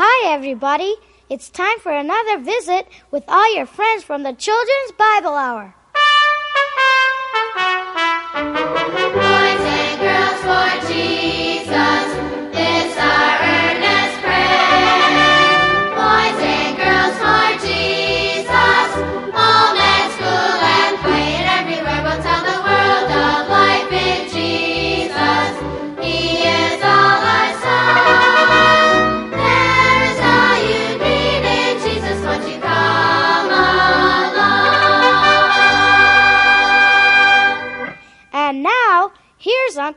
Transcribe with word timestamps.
Hi, 0.00 0.32
everybody. 0.32 0.94
It's 1.28 1.50
time 1.50 1.80
for 1.80 1.90
another 1.90 2.38
visit 2.38 2.86
with 3.10 3.24
all 3.26 3.52
your 3.56 3.66
friends 3.66 4.04
from 4.04 4.22
the 4.22 4.32
Children's 4.32 4.92
Bible 4.96 5.34
Hour. 5.34 5.74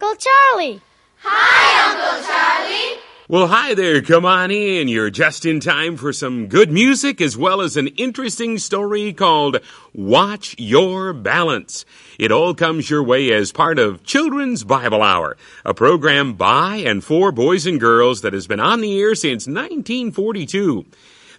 Uncle 0.01 0.15
Charlie. 0.15 0.81
Hi, 1.19 1.91
Uncle 1.91 2.25
Charlie. 2.25 2.99
Well, 3.27 3.45
hi 3.45 3.75
there. 3.75 4.01
Come 4.01 4.25
on 4.25 4.49
in. 4.49 4.87
You're 4.87 5.11
just 5.11 5.45
in 5.45 5.59
time 5.59 5.95
for 5.95 6.11
some 6.11 6.47
good 6.47 6.71
music 6.71 7.21
as 7.21 7.37
well 7.37 7.61
as 7.61 7.77
an 7.77 7.85
interesting 7.85 8.57
story 8.57 9.13
called 9.13 9.59
Watch 9.93 10.55
Your 10.57 11.13
Balance. 11.13 11.85
It 12.17 12.31
all 12.31 12.55
comes 12.55 12.89
your 12.89 13.03
way 13.03 13.31
as 13.31 13.51
part 13.51 13.77
of 13.77 14.03
Children's 14.03 14.63
Bible 14.63 15.03
Hour, 15.03 15.37
a 15.63 15.75
program 15.75 16.33
by 16.33 16.77
and 16.77 17.03
for 17.03 17.31
boys 17.31 17.67
and 17.67 17.79
girls 17.79 18.21
that 18.21 18.33
has 18.33 18.47
been 18.47 18.59
on 18.59 18.81
the 18.81 18.99
air 18.99 19.13
since 19.13 19.45
1942. 19.45 20.83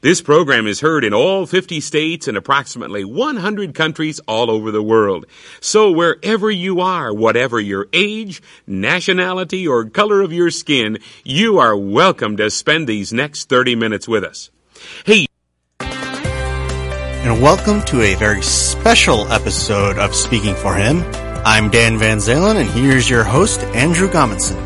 This 0.03 0.21
program 0.21 0.67
is 0.67 0.81
heard 0.81 1.05
in 1.05 1.15
all 1.15 1.47
50 1.47 1.81
states 1.81 2.27
and 2.27 2.37
approximately 2.37 3.05
100 3.05 3.73
countries 3.73 4.19
all 4.27 4.51
over 4.51 4.73
the 4.73 4.83
world. 4.83 5.27
So 5.61 5.93
wherever 5.93 6.51
you 6.51 6.81
are, 6.81 7.15
whatever 7.15 7.61
your 7.61 7.87
age, 7.93 8.43
nationality, 8.67 9.69
or 9.69 9.85
color 9.85 10.21
of 10.21 10.33
your 10.33 10.51
skin, 10.51 10.99
you 11.23 11.61
are 11.61 11.77
welcome 11.77 12.37
to 12.39 12.51
spend 12.51 12.89
these 12.89 13.13
next 13.13 13.49
30 13.49 13.77
minutes 13.77 14.09
with 14.09 14.25
us. 14.25 14.51
Hey, 15.07 15.27
and 15.79 17.41
welcome 17.41 17.81
to 17.83 18.03
a 18.03 18.17
very 18.17 18.43
special 18.43 19.31
episode 19.31 19.99
of 19.99 20.17
Speaking 20.17 20.57
for 20.57 20.75
Him. 20.75 21.05
I'm 21.45 21.71
Dan 21.71 21.97
Van 21.97 22.19
Zalen, 22.19 22.57
and 22.57 22.69
here's 22.69 23.09
your 23.09 23.23
host, 23.23 23.61
Andrew 23.67 24.09
Gominson. 24.09 24.59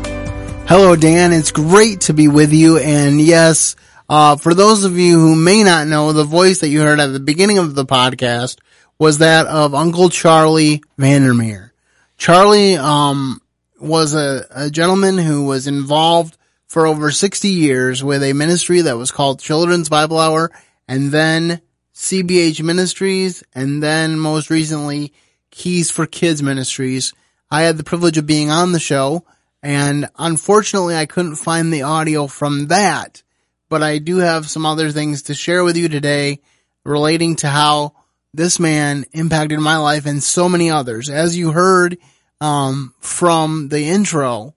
Hello, 0.67 0.95
Dan. 0.95 1.31
It's 1.31 1.51
great 1.51 2.01
to 2.01 2.13
be 2.15 2.27
with 2.27 2.51
you. 2.51 2.79
And 2.79 3.21
yes, 3.21 3.75
uh, 4.09 4.35
for 4.35 4.53
those 4.53 4.83
of 4.83 4.97
you 4.97 5.19
who 5.19 5.35
may 5.35 5.63
not 5.63 5.87
know, 5.87 6.13
the 6.13 6.23
voice 6.23 6.59
that 6.59 6.69
you 6.69 6.81
heard 6.81 6.99
at 6.99 7.07
the 7.07 7.19
beginning 7.19 7.57
of 7.57 7.75
the 7.75 7.85
podcast 7.85 8.57
was 8.99 9.19
that 9.19 9.47
of 9.47 9.75
Uncle 9.75 10.09
Charlie 10.09 10.81
Vandermeer. 10.97 11.73
Charlie, 12.17 12.77
um, 12.77 13.41
was 13.79 14.15
a, 14.15 14.45
a 14.51 14.69
gentleman 14.69 15.17
who 15.17 15.45
was 15.45 15.67
involved 15.67 16.37
for 16.67 16.85
over 16.85 17.11
60 17.11 17.47
years 17.47 18.03
with 18.03 18.23
a 18.23 18.33
ministry 18.33 18.81
that 18.81 18.97
was 18.97 19.11
called 19.11 19.39
Children's 19.39 19.89
Bible 19.89 20.19
Hour 20.19 20.51
and 20.87 21.11
then 21.11 21.61
CBH 21.95 22.61
Ministries 22.61 23.43
and 23.53 23.81
then 23.81 24.19
most 24.19 24.49
recently 24.49 25.13
Keys 25.51 25.89
for 25.89 26.05
Kids 26.05 26.43
Ministries. 26.43 27.13
I 27.49 27.63
had 27.63 27.77
the 27.77 27.83
privilege 27.83 28.17
of 28.17 28.25
being 28.25 28.51
on 28.51 28.71
the 28.71 28.79
show 28.79 29.25
and 29.63 30.07
unfortunately 30.17 30.95
I 30.95 31.05
couldn't 31.05 31.35
find 31.35 31.71
the 31.71 31.83
audio 31.83 32.27
from 32.27 32.67
that, 32.67 33.23
but 33.69 33.83
I 33.83 33.97
do 33.97 34.17
have 34.17 34.49
some 34.49 34.65
other 34.65 34.91
things 34.91 35.23
to 35.23 35.33
share 35.33 35.63
with 35.63 35.77
you 35.77 35.89
today 35.89 36.39
relating 36.83 37.35
to 37.37 37.47
how 37.47 37.93
this 38.33 38.59
man 38.59 39.05
impacted 39.11 39.59
my 39.59 39.77
life 39.77 40.05
and 40.05 40.23
so 40.23 40.47
many 40.47 40.69
others. 40.69 41.09
As 41.09 41.37
you 41.37 41.51
heard, 41.51 41.97
um, 42.39 42.93
from 42.99 43.69
the 43.69 43.83
intro, 43.89 44.53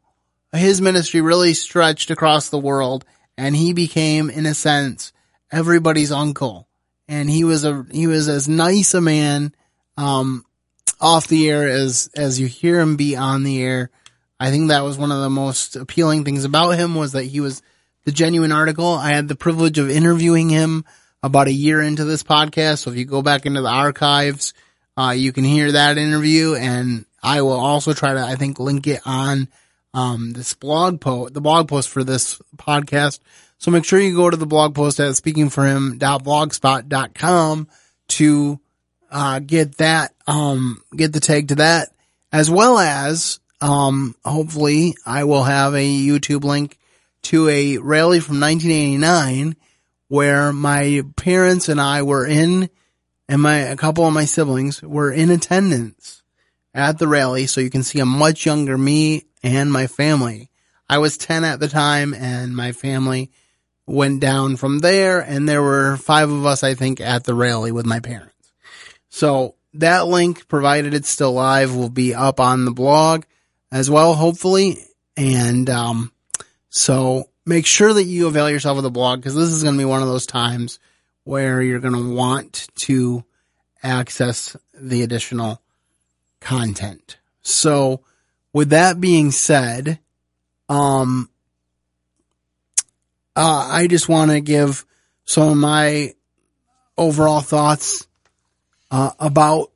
his 0.52 0.80
ministry 0.80 1.20
really 1.20 1.54
stretched 1.54 2.10
across 2.10 2.48
the 2.48 2.58
world 2.58 3.04
and 3.38 3.56
he 3.56 3.72
became, 3.72 4.30
in 4.30 4.46
a 4.46 4.54
sense, 4.54 5.12
everybody's 5.50 6.12
uncle. 6.12 6.68
And 7.08 7.28
he 7.28 7.42
was 7.44 7.64
a, 7.64 7.84
he 7.90 8.06
was 8.06 8.28
as 8.28 8.48
nice 8.48 8.94
a 8.94 9.00
man, 9.00 9.54
um, 9.96 10.44
off 11.00 11.26
the 11.26 11.48
air 11.48 11.66
as, 11.66 12.10
as 12.14 12.38
you 12.38 12.46
hear 12.46 12.78
him 12.78 12.96
be 12.96 13.16
on 13.16 13.42
the 13.42 13.62
air. 13.62 13.90
I 14.38 14.50
think 14.50 14.68
that 14.68 14.84
was 14.84 14.98
one 14.98 15.10
of 15.10 15.20
the 15.20 15.30
most 15.30 15.76
appealing 15.76 16.24
things 16.24 16.44
about 16.44 16.72
him 16.72 16.94
was 16.94 17.12
that 17.12 17.24
he 17.24 17.40
was 17.40 17.62
the 18.04 18.12
genuine 18.12 18.52
article. 18.52 18.94
I 18.94 19.10
had 19.10 19.28
the 19.28 19.36
privilege 19.36 19.78
of 19.78 19.90
interviewing 19.90 20.48
him 20.48 20.86
about 21.22 21.48
a 21.48 21.52
year 21.52 21.82
into 21.82 22.04
this 22.04 22.22
podcast. 22.22 22.78
So 22.78 22.90
if 22.90 22.96
you 22.96 23.04
go 23.04 23.20
back 23.22 23.44
into 23.46 23.60
the 23.60 23.68
archives, 23.68 24.54
uh, 24.96 25.14
you 25.16 25.32
can 25.32 25.44
hear 25.44 25.70
that 25.72 25.98
interview 25.98 26.54
and 26.54 27.04
I 27.22 27.42
will 27.42 27.52
also 27.52 27.92
try 27.92 28.14
to, 28.14 28.20
I 28.20 28.36
think, 28.36 28.58
link 28.58 28.86
it 28.86 29.02
on, 29.04 29.48
um, 29.92 30.32
this 30.32 30.54
blog 30.54 30.98
post, 31.00 31.34
the 31.34 31.42
blog 31.42 31.68
post 31.68 31.90
for 31.90 32.02
this 32.02 32.40
podcast. 32.56 33.20
So 33.58 33.70
make 33.70 33.84
sure 33.84 34.00
you 34.00 34.16
go 34.16 34.30
to 34.30 34.36
the 34.36 34.46
blog 34.46 34.74
post 34.74 34.98
at 35.00 35.12
speakingforhim.blogspot.com 35.12 37.68
to, 38.08 38.60
uh, 39.10 39.38
get 39.40 39.76
that, 39.78 40.14
um, 40.26 40.82
get 40.96 41.12
the 41.12 41.20
tag 41.20 41.48
to 41.48 41.56
that 41.56 41.90
as 42.32 42.50
well 42.50 42.78
as, 42.78 43.40
um, 43.60 44.14
hopefully 44.24 44.94
I 45.04 45.24
will 45.24 45.44
have 45.44 45.74
a 45.74 45.84
YouTube 45.84 46.44
link 46.44 46.78
to 47.22 47.48
a 47.48 47.78
rally 47.78 48.20
from 48.20 48.40
1989 48.40 49.56
where 50.08 50.52
my 50.52 51.02
parents 51.16 51.68
and 51.68 51.80
I 51.80 52.02
were 52.02 52.26
in 52.26 52.68
and 53.28 53.40
my, 53.40 53.58
a 53.58 53.76
couple 53.76 54.04
of 54.06 54.12
my 54.12 54.24
siblings 54.24 54.82
were 54.82 55.12
in 55.12 55.30
attendance 55.30 56.22
at 56.74 56.98
the 56.98 57.06
rally. 57.06 57.46
So 57.46 57.60
you 57.60 57.70
can 57.70 57.84
see 57.84 58.00
a 58.00 58.04
much 58.04 58.44
younger 58.44 58.76
me 58.76 59.26
and 59.42 59.72
my 59.72 59.86
family. 59.86 60.50
I 60.88 60.98
was 60.98 61.16
10 61.16 61.44
at 61.44 61.60
the 61.60 61.68
time 61.68 62.12
and 62.12 62.56
my 62.56 62.72
family 62.72 63.30
went 63.86 64.20
down 64.20 64.56
from 64.56 64.80
there 64.80 65.20
and 65.20 65.48
there 65.48 65.62
were 65.62 65.96
five 65.96 66.30
of 66.30 66.44
us, 66.44 66.64
I 66.64 66.74
think, 66.74 67.00
at 67.00 67.24
the 67.24 67.34
rally 67.34 67.70
with 67.70 67.86
my 67.86 68.00
parents. 68.00 68.52
So 69.10 69.54
that 69.74 70.08
link, 70.08 70.48
provided 70.48 70.94
it's 70.94 71.08
still 71.08 71.32
live, 71.32 71.74
will 71.74 71.90
be 71.90 72.14
up 72.14 72.40
on 72.40 72.64
the 72.64 72.72
blog 72.72 73.24
as 73.70 73.88
well, 73.88 74.14
hopefully. 74.14 74.78
And, 75.16 75.70
um, 75.70 76.12
so 76.70 77.28
make 77.44 77.66
sure 77.66 77.92
that 77.92 78.04
you 78.04 78.28
avail 78.28 78.48
yourself 78.48 78.78
of 78.78 78.84
the 78.84 78.90
blog 78.90 79.20
because 79.20 79.34
this 79.34 79.48
is 79.48 79.62
going 79.62 79.74
to 79.74 79.78
be 79.78 79.84
one 79.84 80.02
of 80.02 80.08
those 80.08 80.26
times 80.26 80.78
where 81.24 81.60
you're 81.60 81.80
going 81.80 81.94
to 81.94 82.14
want 82.14 82.68
to 82.76 83.24
access 83.82 84.56
the 84.72 85.02
additional 85.02 85.60
content. 86.40 87.18
So 87.42 88.00
with 88.52 88.70
that 88.70 89.00
being 89.00 89.32
said, 89.32 89.98
um, 90.68 91.28
uh, 93.34 93.68
I 93.70 93.86
just 93.86 94.08
want 94.08 94.30
to 94.30 94.40
give 94.40 94.86
some 95.24 95.48
of 95.50 95.56
my 95.56 96.14
overall 96.96 97.40
thoughts, 97.40 98.06
uh, 98.90 99.10
about 99.18 99.70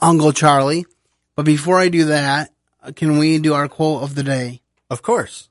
Uncle 0.00 0.32
Charlie. 0.32 0.86
But 1.36 1.44
before 1.44 1.78
I 1.78 1.88
do 1.88 2.06
that, 2.06 2.50
uh, 2.82 2.92
can 2.94 3.18
we 3.18 3.38
do 3.38 3.54
our 3.54 3.68
quote 3.68 4.02
of 4.02 4.14
the 4.14 4.22
day? 4.22 4.60
Of 4.90 5.02
course. 5.02 5.48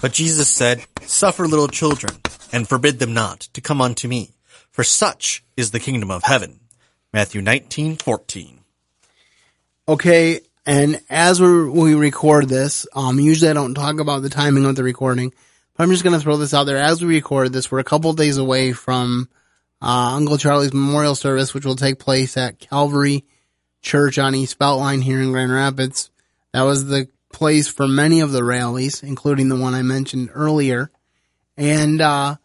But 0.00 0.12
Jesus 0.12 0.48
said, 0.48 0.84
Suffer 1.02 1.46
little 1.46 1.68
children, 1.68 2.20
and 2.52 2.68
forbid 2.68 2.98
them 2.98 3.12
not 3.12 3.40
to 3.52 3.60
come 3.60 3.80
unto 3.80 4.08
me, 4.08 4.30
for 4.70 4.82
such 4.84 5.44
is 5.56 5.70
the 5.70 5.80
kingdom 5.80 6.10
of 6.10 6.22
heaven. 6.22 6.60
Matthew 7.12 7.42
nineteen 7.42 7.96
fourteen. 7.96 8.60
Okay, 9.88 10.40
and 10.64 11.00
as 11.10 11.40
we 11.40 11.68
we 11.68 11.94
record 11.94 12.48
this, 12.48 12.86
um, 12.94 13.18
usually 13.18 13.50
I 13.50 13.54
don't 13.54 13.74
talk 13.74 13.98
about 13.98 14.22
the 14.22 14.30
timing 14.30 14.64
of 14.64 14.76
the 14.76 14.84
recording, 14.84 15.32
but 15.76 15.82
I'm 15.82 15.90
just 15.90 16.04
gonna 16.04 16.20
throw 16.20 16.36
this 16.36 16.54
out 16.54 16.64
there. 16.64 16.78
As 16.78 17.02
we 17.02 17.08
record 17.16 17.52
this, 17.52 17.70
we're 17.70 17.80
a 17.80 17.84
couple 17.84 18.12
days 18.12 18.36
away 18.36 18.72
from 18.72 19.28
uh, 19.82 20.12
Uncle 20.14 20.38
Charlie's 20.38 20.72
memorial 20.72 21.14
service, 21.14 21.52
which 21.52 21.64
will 21.64 21.76
take 21.76 21.98
place 21.98 22.36
at 22.36 22.60
Calvary 22.60 23.24
Church 23.82 24.18
on 24.18 24.34
East 24.34 24.58
Beltline 24.58 25.02
here 25.02 25.20
in 25.20 25.32
Grand 25.32 25.52
Rapids. 25.52 26.10
That 26.52 26.62
was 26.62 26.86
the 26.86 27.08
place 27.32 27.68
for 27.68 27.86
many 27.86 28.20
of 28.20 28.32
the 28.32 28.44
rallies, 28.44 29.02
including 29.02 29.48
the 29.48 29.56
one 29.56 29.74
I 29.74 29.82
mentioned 29.82 30.30
earlier, 30.34 30.90
and 31.56 32.00
uh, 32.00 32.36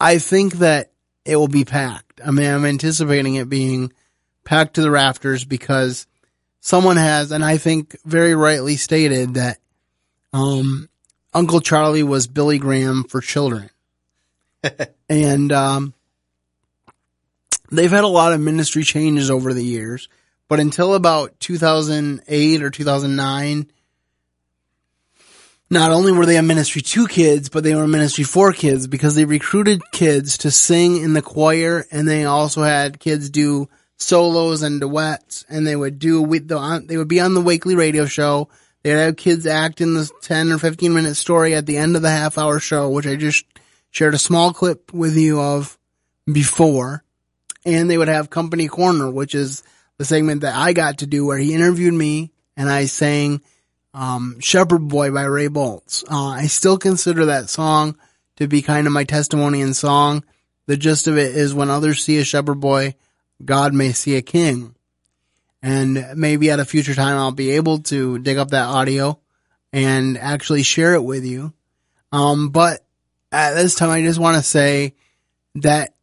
I 0.00 0.18
think 0.18 0.54
that 0.54 0.92
it 1.24 1.36
will 1.36 1.48
be 1.48 1.64
packed. 1.64 2.20
I 2.24 2.30
mean, 2.30 2.46
I'm 2.46 2.64
anticipating 2.64 3.36
it 3.36 3.48
being 3.48 3.92
packed 4.44 4.74
to 4.74 4.82
the 4.82 4.90
rafters 4.90 5.44
because 5.44 6.06
someone 6.60 6.96
has, 6.96 7.32
and 7.32 7.44
I 7.44 7.58
think 7.58 7.96
very 8.04 8.34
rightly 8.34 8.76
stated 8.76 9.34
that, 9.34 9.58
um, 10.32 10.88
Uncle 11.34 11.60
Charlie 11.60 12.02
was 12.02 12.26
Billy 12.26 12.58
Graham 12.58 13.04
for 13.04 13.20
children. 13.20 13.70
and, 15.08 15.52
um, 15.52 15.94
they've 17.70 17.90
had 17.90 18.04
a 18.04 18.08
lot 18.08 18.32
of 18.32 18.40
ministry 18.40 18.82
changes 18.82 19.30
over 19.30 19.54
the 19.54 19.64
years, 19.64 20.08
but 20.48 20.60
until 20.60 20.94
about 20.94 21.38
2008 21.40 22.62
or 22.62 22.70
2009, 22.70 23.70
not 25.72 25.90
only 25.90 26.12
were 26.12 26.26
they 26.26 26.36
a 26.36 26.42
ministry 26.42 26.82
to 26.82 27.08
kids, 27.08 27.48
but 27.48 27.64
they 27.64 27.74
were 27.74 27.84
a 27.84 27.88
ministry 27.88 28.24
for 28.24 28.52
kids 28.52 28.86
because 28.86 29.14
they 29.14 29.24
recruited 29.24 29.80
kids 29.90 30.36
to 30.36 30.50
sing 30.50 30.98
in 30.98 31.14
the 31.14 31.22
choir 31.22 31.86
and 31.90 32.06
they 32.06 32.26
also 32.26 32.62
had 32.62 33.00
kids 33.00 33.30
do 33.30 33.70
solos 33.96 34.60
and 34.60 34.82
duets 34.82 35.46
and 35.48 35.66
they 35.66 35.74
would 35.74 35.98
do 35.98 36.20
with 36.20 36.46
the, 36.46 36.84
they 36.86 36.98
would 36.98 37.08
be 37.08 37.20
on 37.20 37.32
the 37.32 37.40
weekly 37.40 37.74
radio 37.74 38.04
show. 38.04 38.50
They'd 38.82 38.90
have 38.90 39.16
kids 39.16 39.46
act 39.46 39.80
in 39.80 39.94
the 39.94 40.10
10 40.20 40.52
or 40.52 40.58
15 40.58 40.92
minute 40.92 41.14
story 41.14 41.54
at 41.54 41.64
the 41.64 41.78
end 41.78 41.96
of 41.96 42.02
the 42.02 42.10
half 42.10 42.36
hour 42.36 42.60
show, 42.60 42.90
which 42.90 43.06
I 43.06 43.16
just 43.16 43.46
shared 43.90 44.12
a 44.12 44.18
small 44.18 44.52
clip 44.52 44.92
with 44.92 45.16
you 45.16 45.40
of 45.40 45.78
before. 46.30 47.02
And 47.64 47.88
they 47.88 47.96
would 47.96 48.08
have 48.08 48.28
company 48.28 48.68
corner, 48.68 49.10
which 49.10 49.34
is 49.34 49.62
the 49.96 50.04
segment 50.04 50.42
that 50.42 50.54
I 50.54 50.74
got 50.74 50.98
to 50.98 51.06
do 51.06 51.24
where 51.24 51.38
he 51.38 51.54
interviewed 51.54 51.94
me 51.94 52.30
and 52.58 52.68
I 52.68 52.84
sang 52.84 53.40
um, 53.94 54.40
Shepherd 54.40 54.88
Boy 54.88 55.10
by 55.10 55.24
Ray 55.24 55.48
Boltz. 55.48 56.04
Uh, 56.10 56.28
I 56.28 56.46
still 56.46 56.78
consider 56.78 57.26
that 57.26 57.50
song 57.50 57.96
to 58.36 58.48
be 58.48 58.62
kind 58.62 58.86
of 58.86 58.92
my 58.92 59.04
testimony 59.04 59.60
and 59.62 59.76
song. 59.76 60.24
The 60.66 60.76
gist 60.76 61.06
of 61.08 61.18
it 61.18 61.36
is 61.36 61.54
when 61.54 61.70
others 61.70 62.04
see 62.04 62.18
a 62.18 62.24
shepherd 62.24 62.60
boy, 62.60 62.94
God 63.44 63.74
may 63.74 63.92
see 63.92 64.16
a 64.16 64.22
king. 64.22 64.74
And 65.62 66.04
maybe 66.16 66.50
at 66.50 66.60
a 66.60 66.64
future 66.64 66.94
time 66.94 67.16
I'll 67.16 67.32
be 67.32 67.52
able 67.52 67.80
to 67.80 68.18
dig 68.18 68.38
up 68.38 68.50
that 68.50 68.68
audio 68.68 69.18
and 69.72 70.18
actually 70.18 70.62
share 70.62 70.94
it 70.94 71.04
with 71.04 71.24
you. 71.24 71.52
Um, 72.10 72.50
but 72.50 72.84
at 73.30 73.54
this 73.54 73.74
time 73.74 73.90
I 73.90 74.02
just 74.02 74.18
want 74.18 74.36
to 74.36 74.42
say 74.42 74.94
that 75.56 75.94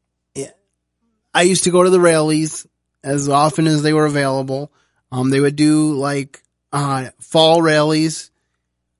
I 1.34 1.44
used 1.44 1.66
to 1.66 1.72
go 1.72 1.84
to 1.84 1.90
the 1.90 2.00
rallies 2.00 2.66
as 3.04 3.30
often 3.30 3.68
as 3.68 3.84
they 3.84 3.94
were 3.94 4.06
available. 4.06 4.72
Um, 5.12 5.30
they 5.30 5.40
would 5.40 5.56
do 5.56 5.94
like 5.94 6.42
uh, 6.72 7.10
fall 7.20 7.62
rallies, 7.62 8.32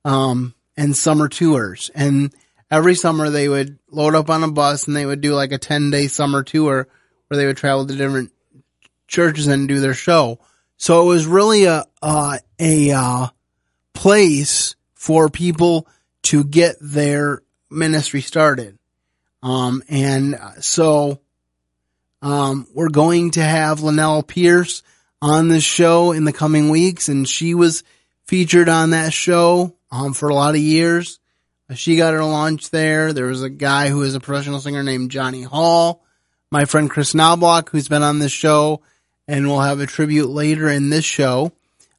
um, 0.04 0.54
and 0.76 0.96
summer 0.96 1.28
tours. 1.28 1.90
And 1.94 2.32
every 2.70 2.94
summer 2.94 3.30
they 3.30 3.48
would 3.48 3.78
load 3.90 4.14
up 4.14 4.30
on 4.30 4.44
a 4.44 4.50
bus 4.50 4.86
and 4.86 4.96
they 4.96 5.06
would 5.06 5.20
do 5.20 5.34
like 5.34 5.52
a 5.52 5.58
10 5.58 5.90
day 5.90 6.06
summer 6.06 6.42
tour 6.42 6.88
where 7.28 7.38
they 7.38 7.46
would 7.46 7.56
travel 7.56 7.86
to 7.86 7.94
different 7.94 8.32
churches 9.06 9.46
and 9.46 9.68
do 9.68 9.80
their 9.80 9.94
show. 9.94 10.38
So 10.76 11.02
it 11.02 11.06
was 11.06 11.26
really 11.26 11.64
a, 11.64 11.84
uh, 12.00 12.38
a, 12.58 12.90
uh, 12.92 13.26
place 13.92 14.76
for 14.94 15.28
people 15.28 15.86
to 16.22 16.44
get 16.44 16.76
their 16.80 17.42
ministry 17.70 18.20
started. 18.22 18.78
Um, 19.42 19.82
and 19.88 20.38
so, 20.60 21.20
um, 22.22 22.66
we're 22.74 22.90
going 22.90 23.32
to 23.32 23.42
have 23.42 23.82
Linnell 23.82 24.22
Pierce 24.22 24.82
on 25.22 25.48
this 25.48 25.64
show 25.64 26.12
in 26.12 26.24
the 26.24 26.32
coming 26.32 26.70
weeks, 26.70 27.08
and 27.08 27.28
she 27.28 27.54
was 27.54 27.82
featured 28.24 28.68
on 28.68 28.90
that 28.90 29.12
show 29.12 29.74
um, 29.90 30.14
for 30.14 30.28
a 30.28 30.34
lot 30.34 30.54
of 30.54 30.60
years. 30.60 31.18
She 31.74 31.96
got 31.96 32.14
her 32.14 32.24
launch 32.24 32.70
there. 32.70 33.12
There 33.12 33.26
was 33.26 33.42
a 33.42 33.50
guy 33.50 33.88
who 33.88 34.02
is 34.02 34.14
a 34.14 34.20
professional 34.20 34.60
singer 34.60 34.82
named 34.82 35.10
Johnny 35.10 35.42
Hall. 35.42 36.02
My 36.50 36.64
friend 36.64 36.90
Chris 36.90 37.14
Knobloch, 37.14 37.70
who's 37.70 37.88
been 37.88 38.02
on 38.02 38.18
this 38.18 38.32
show, 38.32 38.82
and 39.28 39.46
we'll 39.46 39.60
have 39.60 39.78
a 39.78 39.86
tribute 39.86 40.28
later 40.28 40.68
in 40.68 40.90
this 40.90 41.04
show. 41.04 41.52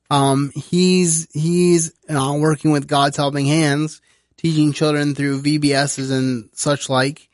Um, 0.10 0.52
he's 0.54 1.30
he's 1.32 1.94
uh, 2.10 2.36
working 2.38 2.72
with 2.72 2.86
God's 2.86 3.16
Helping 3.16 3.46
Hands, 3.46 4.02
teaching 4.36 4.74
children 4.74 5.16
through 5.16 5.42
VBSs 5.42 6.12
and 6.12 6.50
such 6.52 6.90
like, 6.90 7.30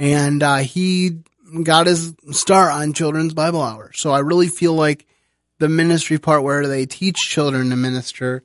and 0.00 0.42
uh, 0.42 0.56
he 0.56 1.20
got 1.62 1.86
his 1.86 2.14
start 2.32 2.72
on 2.72 2.94
Children's 2.94 3.32
Bible 3.32 3.62
Hour. 3.62 3.92
So 3.94 4.10
I 4.10 4.18
really 4.20 4.48
feel 4.48 4.74
like 4.74 5.06
the 5.58 5.68
ministry 5.68 6.18
part 6.18 6.42
where 6.42 6.66
they 6.66 6.86
teach 6.86 7.28
children 7.28 7.70
to 7.70 7.76
minister. 7.76 8.42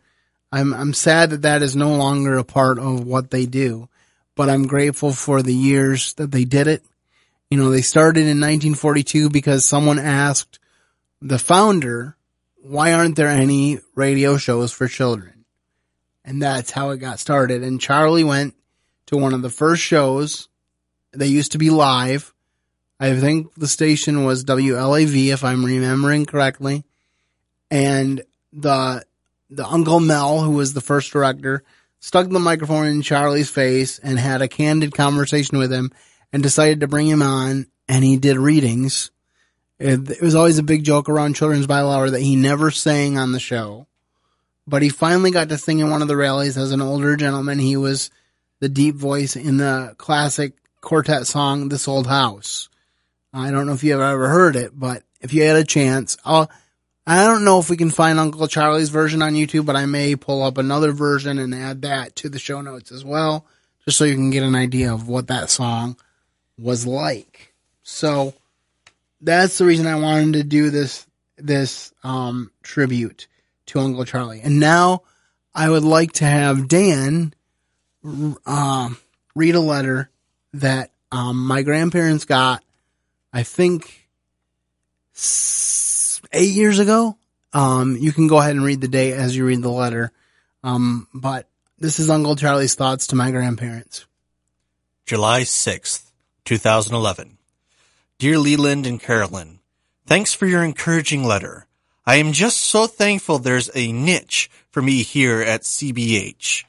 I'm 0.51 0.73
I'm 0.73 0.93
sad 0.93 1.29
that 1.31 1.41
that 1.43 1.61
is 1.61 1.75
no 1.75 1.95
longer 1.95 2.37
a 2.37 2.43
part 2.43 2.79
of 2.79 3.05
what 3.05 3.31
they 3.31 3.45
do, 3.45 3.89
but 4.35 4.49
I'm 4.49 4.67
grateful 4.67 5.13
for 5.13 5.41
the 5.41 5.53
years 5.53 6.13
that 6.15 6.31
they 6.31 6.43
did 6.43 6.67
it. 6.67 6.83
You 7.49 7.57
know, 7.57 7.69
they 7.69 7.81
started 7.81 8.21
in 8.21 8.39
1942 8.39 9.29
because 9.29 9.65
someone 9.65 9.99
asked 9.99 10.59
the 11.21 11.39
founder, 11.39 12.15
"Why 12.61 12.93
aren't 12.93 13.15
there 13.15 13.29
any 13.29 13.79
radio 13.95 14.37
shows 14.37 14.71
for 14.71 14.87
children?" 14.87 15.45
And 16.23 16.41
that's 16.41 16.71
how 16.71 16.91
it 16.91 16.97
got 16.97 17.19
started. 17.19 17.63
And 17.63 17.81
Charlie 17.81 18.23
went 18.23 18.55
to 19.07 19.17
one 19.17 19.33
of 19.33 19.41
the 19.41 19.49
first 19.49 19.81
shows. 19.81 20.47
They 21.13 21.27
used 21.27 21.53
to 21.53 21.57
be 21.57 21.69
live. 21.69 22.33
I 22.99 23.19
think 23.19 23.53
the 23.55 23.67
station 23.67 24.23
was 24.23 24.45
WLAV, 24.45 25.33
if 25.33 25.43
I'm 25.43 25.65
remembering 25.65 26.25
correctly 26.25 26.85
and 27.71 28.21
the 28.53 29.03
the 29.49 29.65
Uncle 29.65 29.99
Mel, 29.99 30.41
who 30.41 30.51
was 30.51 30.73
the 30.73 30.81
first 30.81 31.11
director, 31.11 31.63
stuck 31.99 32.29
the 32.29 32.39
microphone 32.39 32.87
in 32.87 33.01
Charlie's 33.01 33.49
face 33.49 33.99
and 33.99 34.19
had 34.19 34.41
a 34.41 34.47
candid 34.47 34.93
conversation 34.93 35.57
with 35.57 35.71
him 35.71 35.91
and 36.31 36.43
decided 36.43 36.79
to 36.81 36.87
bring 36.87 37.07
him 37.07 37.21
on 37.21 37.67
and 37.87 38.03
he 38.03 38.17
did 38.17 38.37
readings. 38.37 39.11
It, 39.77 40.21
was 40.21 40.35
always 40.35 40.57
a 40.57 40.63
big 40.63 40.83
joke 40.83 41.09
around 41.09 41.35
Children's 41.35 41.67
Bible 41.67 41.91
Hour 41.91 42.11
that 42.11 42.21
he 42.21 42.35
never 42.35 42.71
sang 42.71 43.17
on 43.17 43.31
the 43.31 43.39
show. 43.39 43.87
But 44.67 44.83
he 44.83 44.89
finally 44.89 45.31
got 45.31 45.49
to 45.49 45.57
sing 45.57 45.79
in 45.79 45.89
one 45.89 46.01
of 46.01 46.07
the 46.07 46.15
rallies 46.15 46.57
as 46.57 46.71
an 46.71 46.81
older 46.81 47.17
gentleman. 47.17 47.59
He 47.59 47.75
was 47.75 48.11
the 48.59 48.69
deep 48.69 48.95
voice 48.95 49.35
in 49.35 49.57
the 49.57 49.95
classic 49.97 50.53
quartet 50.81 51.25
song, 51.27 51.67
This 51.67 51.87
Old 51.87 52.07
House. 52.07 52.69
I 53.33 53.49
don't 53.51 53.65
know 53.65 53.73
if 53.73 53.83
you 53.83 53.93
have 53.93 54.01
ever 54.01 54.29
heard 54.29 54.55
it, 54.55 54.71
but 54.77 55.03
if 55.19 55.33
you 55.33 55.43
had 55.43 55.55
a 55.55 55.63
chance, 55.63 56.15
I'll, 56.23 56.49
I 57.05 57.23
don't 57.25 57.43
know 57.43 57.59
if 57.59 57.69
we 57.69 57.77
can 57.77 57.89
find 57.89 58.19
Uncle 58.19 58.47
Charlie's 58.47 58.89
version 58.89 59.21
on 59.21 59.33
YouTube, 59.33 59.65
but 59.65 59.75
I 59.75 59.85
may 59.85 60.15
pull 60.15 60.43
up 60.43 60.57
another 60.57 60.91
version 60.91 61.39
and 61.39 61.53
add 61.53 61.81
that 61.81 62.15
to 62.17 62.29
the 62.29 62.39
show 62.39 62.61
notes 62.61 62.91
as 62.91 63.03
well, 63.03 63.45
just 63.85 63.97
so 63.97 64.05
you 64.05 64.15
can 64.15 64.29
get 64.29 64.43
an 64.43 64.55
idea 64.55 64.93
of 64.93 65.07
what 65.07 65.27
that 65.27 65.49
song 65.49 65.97
was 66.59 66.85
like. 66.85 67.53
So 67.83 68.35
that's 69.19 69.57
the 69.57 69.65
reason 69.65 69.87
I 69.87 69.99
wanted 69.99 70.33
to 70.33 70.43
do 70.43 70.69
this 70.69 71.05
this 71.37 71.91
um, 72.03 72.51
tribute 72.61 73.27
to 73.67 73.79
Uncle 73.79 74.05
Charlie. 74.05 74.41
And 74.41 74.59
now 74.59 75.01
I 75.55 75.69
would 75.69 75.83
like 75.83 76.11
to 76.13 76.25
have 76.25 76.67
Dan 76.67 77.33
um, 78.45 78.97
read 79.35 79.55
a 79.55 79.59
letter 79.59 80.11
that 80.53 80.91
um, 81.11 81.45
my 81.45 81.63
grandparents 81.63 82.25
got. 82.25 82.63
I 83.33 83.43
think 83.43 84.07
eight 86.33 86.53
years 86.53 86.79
ago. 86.79 87.17
Um, 87.53 87.97
you 87.97 88.11
can 88.11 88.27
go 88.27 88.37
ahead 88.37 88.55
and 88.55 88.63
read 88.63 88.81
the 88.81 88.87
date 88.87 89.13
as 89.13 89.35
you 89.35 89.45
read 89.45 89.61
the 89.61 89.69
letter. 89.69 90.11
Um, 90.63 91.07
but 91.13 91.49
this 91.79 91.99
is 91.99 92.09
Uncle 92.09 92.35
Charlie's 92.35 92.75
thoughts 92.75 93.07
to 93.07 93.15
my 93.15 93.31
grandparents. 93.31 94.05
July 95.05 95.41
6th, 95.41 96.11
2011. 96.45 97.37
Dear 98.19 98.37
Leland 98.37 98.85
and 98.85 98.99
Carolyn, 98.99 99.59
thanks 100.05 100.33
for 100.33 100.45
your 100.45 100.63
encouraging 100.63 101.23
letter. 101.23 101.65
I 102.05 102.15
am 102.15 102.31
just 102.31 102.57
so 102.57 102.87
thankful 102.87 103.39
there's 103.39 103.69
a 103.75 103.91
niche 103.91 104.49
for 104.69 104.81
me 104.81 105.03
here 105.03 105.41
at 105.41 105.61
CBH. 105.61 106.63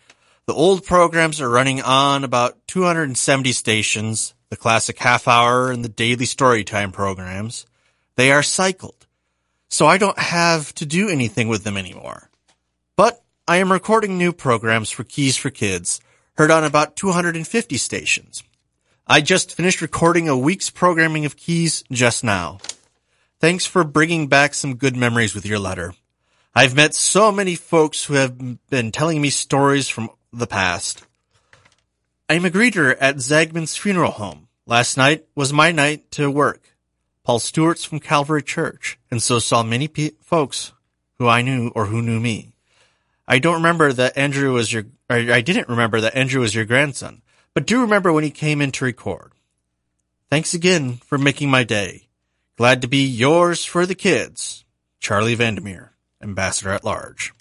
The 0.46 0.54
old 0.54 0.84
programs 0.84 1.40
are 1.40 1.48
running 1.48 1.80
on 1.80 2.24
about 2.24 2.66
270 2.66 3.52
stations, 3.52 4.34
the 4.48 4.56
classic 4.56 4.98
half 4.98 5.28
hour 5.28 5.70
and 5.70 5.84
the 5.84 5.88
daily 5.88 6.26
story 6.26 6.64
time 6.64 6.90
programs. 6.90 7.66
They 8.16 8.32
are 8.32 8.42
cycled 8.42 9.01
so 9.72 9.86
I 9.86 9.96
don't 9.96 10.18
have 10.18 10.74
to 10.74 10.84
do 10.84 11.08
anything 11.08 11.48
with 11.48 11.64
them 11.64 11.78
anymore. 11.78 12.28
But 12.94 13.22
I 13.48 13.56
am 13.56 13.72
recording 13.72 14.18
new 14.18 14.30
programs 14.30 14.90
for 14.90 15.02
Keys 15.02 15.38
for 15.38 15.48
Kids, 15.48 15.98
heard 16.34 16.50
on 16.50 16.62
about 16.62 16.94
250 16.94 17.78
stations. 17.78 18.42
I 19.06 19.22
just 19.22 19.54
finished 19.54 19.80
recording 19.80 20.28
a 20.28 20.36
week's 20.36 20.68
programming 20.68 21.24
of 21.24 21.38
Keys 21.38 21.84
just 21.90 22.22
now. 22.22 22.58
Thanks 23.40 23.64
for 23.64 23.82
bringing 23.82 24.28
back 24.28 24.52
some 24.52 24.76
good 24.76 24.94
memories 24.94 25.34
with 25.34 25.46
your 25.46 25.58
letter. 25.58 25.94
I've 26.54 26.76
met 26.76 26.94
so 26.94 27.32
many 27.32 27.54
folks 27.54 28.04
who 28.04 28.14
have 28.14 28.68
been 28.68 28.92
telling 28.92 29.22
me 29.22 29.30
stories 29.30 29.88
from 29.88 30.10
the 30.34 30.46
past. 30.46 31.02
I'm 32.28 32.44
a 32.44 32.50
greeter 32.50 32.94
at 33.00 33.16
Zaagman's 33.16 33.78
funeral 33.78 34.12
home. 34.12 34.48
Last 34.66 34.98
night 34.98 35.24
was 35.34 35.50
my 35.50 35.72
night 35.72 36.10
to 36.12 36.30
work. 36.30 36.71
Paul 37.24 37.38
Stewart's 37.38 37.84
from 37.84 38.00
Calvary 38.00 38.42
Church, 38.42 38.98
and 39.10 39.22
so 39.22 39.38
saw 39.38 39.62
many 39.62 39.86
pe- 39.88 40.10
folks 40.20 40.72
who 41.18 41.28
I 41.28 41.42
knew 41.42 41.70
or 41.74 41.86
who 41.86 42.02
knew 42.02 42.18
me. 42.18 42.52
I 43.28 43.38
don't 43.38 43.54
remember 43.54 43.92
that 43.92 44.18
Andrew 44.18 44.52
was 44.52 44.72
your, 44.72 44.84
I 45.08 45.40
didn't 45.40 45.68
remember 45.68 46.00
that 46.00 46.16
Andrew 46.16 46.40
was 46.40 46.54
your 46.54 46.64
grandson, 46.64 47.22
but 47.54 47.66
do 47.66 47.82
remember 47.82 48.12
when 48.12 48.24
he 48.24 48.30
came 48.30 48.60
in 48.60 48.72
to 48.72 48.84
record. 48.84 49.32
Thanks 50.30 50.54
again 50.54 50.94
for 51.06 51.18
making 51.18 51.50
my 51.50 51.62
day. 51.62 52.08
Glad 52.56 52.82
to 52.82 52.88
be 52.88 53.04
yours 53.04 53.64
for 53.64 53.86
the 53.86 53.94
kids. 53.94 54.64
Charlie 54.98 55.34
Vandermeer, 55.34 55.92
Ambassador 56.22 56.70
at 56.70 56.84
Large. 56.84 57.32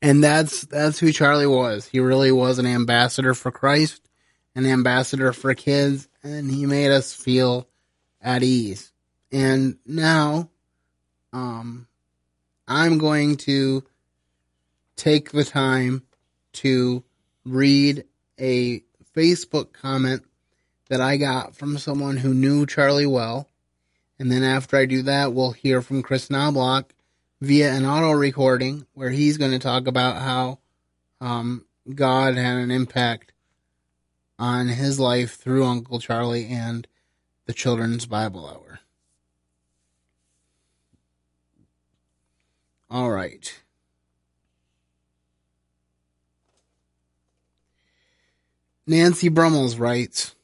And 0.00 0.22
that's, 0.22 0.62
that's 0.62 0.98
who 0.98 1.12
Charlie 1.12 1.46
was. 1.46 1.86
He 1.86 2.00
really 2.00 2.32
was 2.32 2.58
an 2.58 2.66
ambassador 2.66 3.34
for 3.34 3.50
Christ, 3.50 4.00
an 4.54 4.66
ambassador 4.66 5.32
for 5.32 5.54
kids, 5.54 6.08
and 6.22 6.50
he 6.50 6.66
made 6.66 6.90
us 6.90 7.12
feel 7.12 7.68
at 8.20 8.42
ease. 8.42 8.92
And 9.30 9.78
now, 9.86 10.48
um, 11.32 11.86
I'm 12.66 12.98
going 12.98 13.36
to 13.38 13.84
take 14.96 15.30
the 15.30 15.44
time 15.44 16.02
to 16.54 17.04
read 17.44 18.04
a 18.38 18.82
Facebook 19.16 19.72
comment 19.72 20.24
that 20.88 21.00
I 21.00 21.16
got 21.16 21.54
from 21.56 21.78
someone 21.78 22.16
who 22.16 22.34
knew 22.34 22.66
Charlie 22.66 23.06
well. 23.06 23.48
And 24.18 24.32
then 24.32 24.42
after 24.42 24.76
I 24.76 24.86
do 24.86 25.02
that, 25.02 25.32
we'll 25.32 25.52
hear 25.52 25.82
from 25.82 26.02
Chris 26.02 26.30
Knobloch 26.30 26.92
via 27.40 27.72
an 27.72 27.86
auto 27.86 28.10
recording 28.10 28.86
where 28.94 29.10
he's 29.10 29.38
going 29.38 29.52
to 29.52 29.58
talk 29.58 29.86
about 29.86 30.20
how 30.20 30.58
um, 31.20 31.64
God 31.94 32.34
had 32.36 32.56
an 32.56 32.70
impact 32.70 33.32
on 34.38 34.68
his 34.68 34.98
life 34.98 35.36
through 35.36 35.64
Uncle 35.64 36.00
Charlie 36.00 36.48
and 36.48 36.86
the 37.48 37.54
Children's 37.54 38.04
Bible 38.04 38.46
Hour. 38.46 38.80
All 42.90 43.10
right. 43.10 43.58
Nancy 48.86 49.30
Brummels 49.30 49.76
writes, 49.76 50.34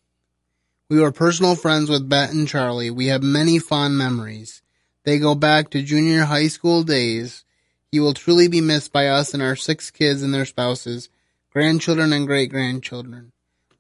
We 0.89 0.99
were 0.99 1.13
personal 1.13 1.57
friends 1.57 1.91
with 1.91 2.09
Bet 2.09 2.33
and 2.33 2.49
Charlie. 2.49 2.91
We 2.91 3.09
have 3.09 3.23
many 3.23 3.59
fond 3.59 3.99
memories. 3.99 4.63
They 5.05 5.19
go 5.19 5.35
back 5.35 5.69
to 5.71 5.83
junior 5.83 6.25
high 6.25 6.49
school 6.49 6.85
days. 6.85 7.45
He 7.93 8.01
will 8.01 8.15
truly 8.15 8.49
be 8.49 8.63
missed 8.63 8.95
by 8.95 9.09
us 9.09 9.35
and 9.35 9.43
our 9.43 9.57
six 9.57 9.91
kids 9.91 10.23
and 10.23 10.33
their 10.33 10.47
spouses, 10.47 11.11
grandchildren 11.51 12.15
and 12.15 12.27
great 12.27 12.49
grandchildren. 12.49 13.33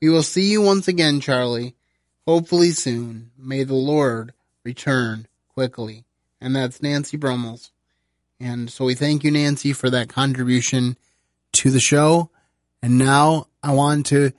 We 0.03 0.11
will 0.11 0.23
see 0.23 0.51
you 0.51 0.61
once 0.61 0.89
again, 0.89 1.21
Charlie. 1.21 1.75
Hopefully 2.27 2.71
soon. 2.71 3.31
May 3.39 3.65
the 3.65 3.75
Lord 3.75 4.33
return 4.65 5.27
quickly. 5.49 6.05
And 6.41 6.55
that's 6.55 6.83
Nancy 6.83 7.17
Brummels. 7.17 7.71
And 8.41 8.71
so 8.71 8.85
we 8.85 8.95
thank 8.95 9.25
you, 9.25 9.31
Nancy, 9.31 9.73
for 9.73 9.91
that 9.91 10.09
contribution 10.09 10.97
to 11.53 11.71
the 11.71 11.81
show. 11.81 12.31
And 12.83 12.99
now 12.99 13.47
I 13.63 13.73
want 13.73 14.07
to 14.07 14.33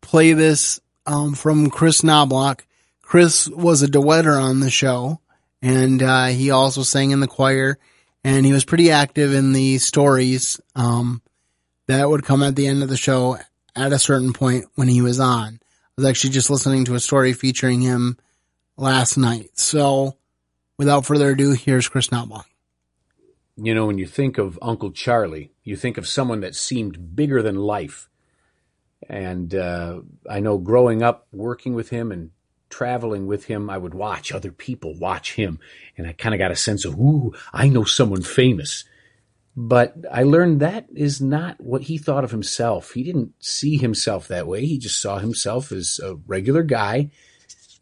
play 0.00 0.32
this 0.32 0.80
um, 1.06 1.34
from 1.34 1.70
Chris 1.70 2.02
Knobloch. 2.02 2.66
Chris 3.00 3.48
was 3.48 3.82
a 3.82 3.86
duetter 3.86 4.40
on 4.40 4.60
the 4.60 4.70
show, 4.70 5.20
and 5.62 6.02
uh, 6.02 6.26
he 6.26 6.50
also 6.50 6.82
sang 6.82 7.12
in 7.12 7.20
the 7.20 7.28
choir, 7.28 7.78
and 8.24 8.44
he 8.44 8.52
was 8.52 8.64
pretty 8.64 8.90
active 8.90 9.32
in 9.32 9.52
the 9.52 9.78
stories 9.78 10.60
um, 10.74 11.22
that 11.86 12.08
would 12.08 12.24
come 12.24 12.42
at 12.42 12.56
the 12.56 12.66
end 12.66 12.82
of 12.82 12.88
the 12.88 12.96
show 12.96 13.38
at 13.76 13.92
a 13.92 13.98
certain 13.98 14.32
point 14.32 14.66
when 14.74 14.88
he 14.88 15.00
was 15.00 15.20
on. 15.20 15.60
Was 15.96 16.04
actually 16.04 16.34
just 16.34 16.50
listening 16.50 16.84
to 16.84 16.94
a 16.94 17.00
story 17.00 17.32
featuring 17.32 17.80
him 17.80 18.18
last 18.76 19.16
night. 19.16 19.58
So, 19.58 20.18
without 20.76 21.06
further 21.06 21.30
ado, 21.30 21.52
here's 21.52 21.88
Chris 21.88 22.12
Knobloch. 22.12 22.46
You 23.56 23.74
know, 23.74 23.86
when 23.86 23.96
you 23.96 24.06
think 24.06 24.36
of 24.36 24.58
Uncle 24.60 24.92
Charlie, 24.92 25.52
you 25.64 25.74
think 25.74 25.96
of 25.96 26.06
someone 26.06 26.40
that 26.40 26.54
seemed 26.54 27.16
bigger 27.16 27.40
than 27.40 27.56
life. 27.56 28.10
And 29.08 29.54
uh, 29.54 30.00
I 30.28 30.40
know 30.40 30.58
growing 30.58 31.02
up, 31.02 31.28
working 31.32 31.72
with 31.72 31.88
him 31.88 32.12
and 32.12 32.30
traveling 32.68 33.26
with 33.26 33.46
him, 33.46 33.70
I 33.70 33.78
would 33.78 33.94
watch 33.94 34.32
other 34.32 34.52
people 34.52 34.94
watch 34.98 35.32
him. 35.32 35.58
And 35.96 36.06
I 36.06 36.12
kind 36.12 36.34
of 36.34 36.38
got 36.38 36.50
a 36.50 36.56
sense 36.56 36.84
of, 36.84 36.98
ooh, 36.98 37.32
I 37.54 37.70
know 37.70 37.84
someone 37.84 38.20
famous. 38.20 38.84
But 39.56 39.94
I 40.12 40.22
learned 40.24 40.60
that 40.60 40.86
is 40.94 41.22
not 41.22 41.58
what 41.58 41.82
he 41.82 41.96
thought 41.96 42.24
of 42.24 42.30
himself. 42.30 42.92
He 42.92 43.02
didn't 43.02 43.32
see 43.40 43.78
himself 43.78 44.28
that 44.28 44.46
way. 44.46 44.66
He 44.66 44.78
just 44.78 45.00
saw 45.00 45.18
himself 45.18 45.72
as 45.72 45.98
a 46.02 46.16
regular 46.26 46.62
guy. 46.62 47.10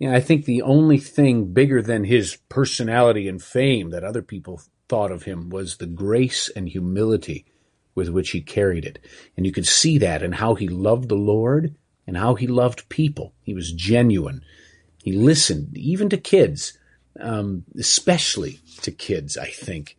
I 0.00 0.20
think 0.20 0.44
the 0.44 0.62
only 0.62 0.98
thing 0.98 1.52
bigger 1.52 1.82
than 1.82 2.04
his 2.04 2.36
personality 2.48 3.26
and 3.26 3.42
fame 3.42 3.90
that 3.90 4.04
other 4.04 4.22
people 4.22 4.60
thought 4.88 5.10
of 5.10 5.24
him 5.24 5.50
was 5.50 5.76
the 5.76 5.86
grace 5.86 6.48
and 6.54 6.68
humility 6.68 7.46
with 7.94 8.08
which 8.08 8.30
he 8.30 8.40
carried 8.40 8.84
it. 8.84 8.98
And 9.36 9.46
you 9.46 9.52
could 9.52 9.66
see 9.66 9.98
that 9.98 10.22
in 10.22 10.32
how 10.32 10.54
he 10.54 10.68
loved 10.68 11.08
the 11.08 11.14
Lord 11.16 11.74
and 12.06 12.16
how 12.16 12.34
he 12.34 12.46
loved 12.46 12.88
people. 12.88 13.32
He 13.42 13.54
was 13.54 13.72
genuine. 13.72 14.44
He 15.02 15.12
listened 15.12 15.76
even 15.76 16.08
to 16.10 16.16
kids, 16.16 16.78
um, 17.18 17.64
especially 17.78 18.60
to 18.82 18.90
kids, 18.90 19.36
I 19.36 19.46
think. 19.48 19.96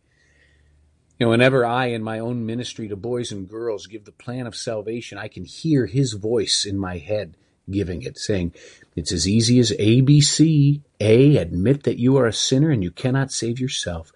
You 1.18 1.26
know, 1.26 1.30
whenever 1.30 1.64
I, 1.64 1.86
in 1.86 2.02
my 2.02 2.18
own 2.18 2.44
ministry 2.44 2.88
to 2.88 2.96
boys 2.96 3.32
and 3.32 3.48
girls, 3.48 3.86
give 3.86 4.04
the 4.04 4.12
plan 4.12 4.46
of 4.46 4.54
salvation, 4.54 5.16
I 5.16 5.28
can 5.28 5.44
hear 5.44 5.86
his 5.86 6.12
voice 6.12 6.66
in 6.66 6.78
my 6.78 6.98
head 6.98 7.36
giving 7.70 8.02
it, 8.02 8.18
saying, 8.18 8.52
It's 8.94 9.12
as 9.12 9.26
easy 9.26 9.58
as 9.58 9.72
ABC. 9.72 10.82
A, 11.00 11.36
admit 11.36 11.84
that 11.84 11.98
you 11.98 12.16
are 12.18 12.26
a 12.26 12.32
sinner 12.32 12.70
and 12.70 12.82
you 12.82 12.90
cannot 12.90 13.32
save 13.32 13.58
yourself. 13.58 14.12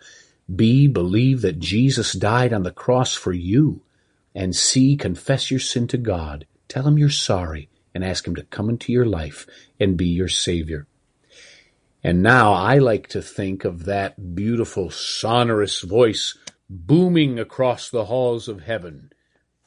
B, 0.54 0.87
believe 0.87 1.42
that 1.42 1.59
Jesus 1.59 2.12
died 2.12 2.52
on 2.52 2.64
the 2.64 2.71
cross 2.71 3.14
for 3.14 3.33
you. 3.33 3.83
And 4.35 4.54
C, 4.54 4.97
confess 4.97 5.50
your 5.50 5.61
sin 5.61 5.87
to 5.88 5.99
God. 5.99 6.47
Tell 6.69 6.87
him 6.87 6.99
you're 6.99 7.09
sorry 7.09 7.69
and 7.95 8.04
ask 8.04 8.26
him 8.26 8.37
to 8.37 8.45
come 8.45 8.69
into 8.69 8.92
your 8.92 9.07
life 9.07 9.47
and 9.78 9.97
be 9.97 10.07
your 10.07 10.28
Savior. 10.28 10.87
And 12.02 12.23
now 12.23 12.52
I 12.52 12.78
like 12.78 13.09
to 13.09 13.21
think 13.21 13.64
of 13.64 13.85
that 13.85 14.35
beautiful, 14.35 14.90
sonorous 14.90 15.80
voice 15.80 16.37
booming 16.70 17.36
across 17.36 17.90
the 17.90 18.04
halls 18.04 18.46
of 18.46 18.62
heaven 18.62 19.12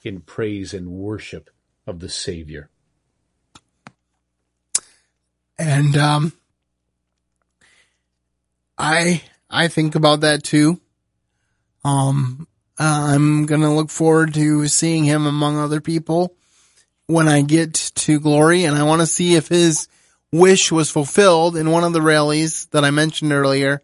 in 0.03 0.21
praise 0.21 0.73
and 0.73 0.89
worship 0.89 1.49
of 1.85 1.99
the 1.99 2.07
Savior. 2.07 2.69
And 5.59 5.97
um, 5.97 6.33
I 8.77 9.21
I 9.49 9.67
think 9.67 9.95
about 9.95 10.21
that 10.21 10.43
too. 10.43 10.79
Um, 11.83 12.47
I'm 12.79 13.45
gonna 13.45 13.75
look 13.75 13.89
forward 13.89 14.33
to 14.35 14.67
seeing 14.67 15.03
him 15.03 15.25
among 15.25 15.57
other 15.57 15.81
people 15.81 16.35
when 17.07 17.27
I 17.27 17.41
get 17.41 17.73
to 17.73 18.19
glory, 18.19 18.63
and 18.63 18.77
I 18.77 18.83
want 18.83 19.01
to 19.01 19.07
see 19.07 19.35
if 19.35 19.49
his 19.49 19.89
wish 20.31 20.71
was 20.71 20.89
fulfilled 20.89 21.57
in 21.57 21.69
one 21.69 21.83
of 21.83 21.93
the 21.93 22.01
rallies 22.01 22.65
that 22.67 22.85
I 22.85 22.91
mentioned 22.91 23.33
earlier. 23.33 23.81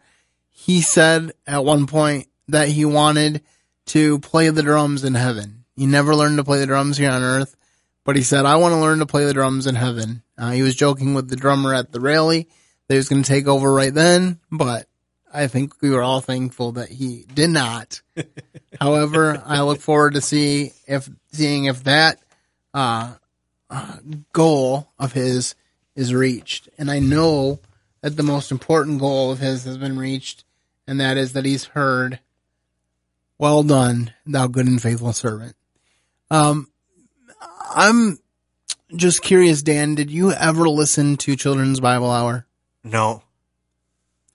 He 0.49 0.81
said 0.81 1.33
at 1.45 1.65
one 1.65 1.85
point 1.85 2.28
that 2.51 2.69
he 2.69 2.85
wanted 2.85 3.41
to 3.87 4.19
play 4.19 4.49
the 4.49 4.63
drums 4.63 5.03
in 5.03 5.15
heaven. 5.15 5.65
He 5.75 5.85
never 5.85 6.15
learned 6.15 6.37
to 6.37 6.43
play 6.43 6.59
the 6.59 6.65
drums 6.65 6.97
here 6.97 7.11
on 7.11 7.23
earth, 7.23 7.55
but 8.03 8.15
he 8.15 8.23
said, 8.23 8.45
I 8.45 8.57
want 8.57 8.73
to 8.73 8.79
learn 8.79 8.99
to 8.99 9.05
play 9.05 9.25
the 9.25 9.33
drums 9.33 9.67
in 9.67 9.75
heaven. 9.75 10.23
Uh, 10.37 10.51
he 10.51 10.61
was 10.61 10.75
joking 10.75 11.13
with 11.13 11.29
the 11.29 11.35
drummer 11.35 11.73
at 11.73 11.91
the 11.91 11.99
rally 11.99 12.47
that 12.87 12.95
he 12.95 12.97
was 12.97 13.09
going 13.09 13.23
to 13.23 13.29
take 13.29 13.47
over 13.47 13.71
right 13.71 13.93
then, 13.93 14.39
but 14.51 14.87
I 15.33 15.47
think 15.47 15.81
we 15.81 15.89
were 15.89 16.01
all 16.01 16.21
thankful 16.21 16.73
that 16.73 16.89
he 16.89 17.25
did 17.33 17.49
not. 17.49 18.01
However, 18.81 19.41
I 19.45 19.61
look 19.61 19.79
forward 19.79 20.15
to 20.15 20.21
see 20.21 20.73
if 20.87 21.09
seeing 21.31 21.65
if 21.65 21.83
that 21.83 22.19
uh, 22.73 23.13
uh, 23.69 23.97
goal 24.33 24.91
of 24.97 25.13
his 25.13 25.55
is 25.95 26.13
reached, 26.13 26.69
and 26.77 26.89
I 26.89 26.99
know 26.99 27.59
that 28.01 28.15
the 28.15 28.23
most 28.23 28.51
important 28.51 28.99
goal 28.99 29.31
of 29.31 29.39
his 29.39 29.65
has 29.65 29.77
been 29.77 29.99
reached, 29.99 30.45
and 30.87 30.99
that 30.99 31.17
is 31.17 31.33
that 31.33 31.45
he's 31.45 31.65
heard, 31.65 32.19
"Well 33.39 33.63
done, 33.63 34.13
thou 34.27 34.45
good 34.45 34.67
and 34.67 34.79
faithful 34.79 35.13
servant." 35.13 35.55
Um, 36.29 36.67
I'm 37.75 38.19
just 38.95 39.23
curious, 39.23 39.63
Dan. 39.63 39.95
Did 39.95 40.11
you 40.11 40.31
ever 40.31 40.69
listen 40.69 41.17
to 41.17 41.35
Children's 41.35 41.79
Bible 41.79 42.11
Hour? 42.11 42.45
No, 42.83 43.23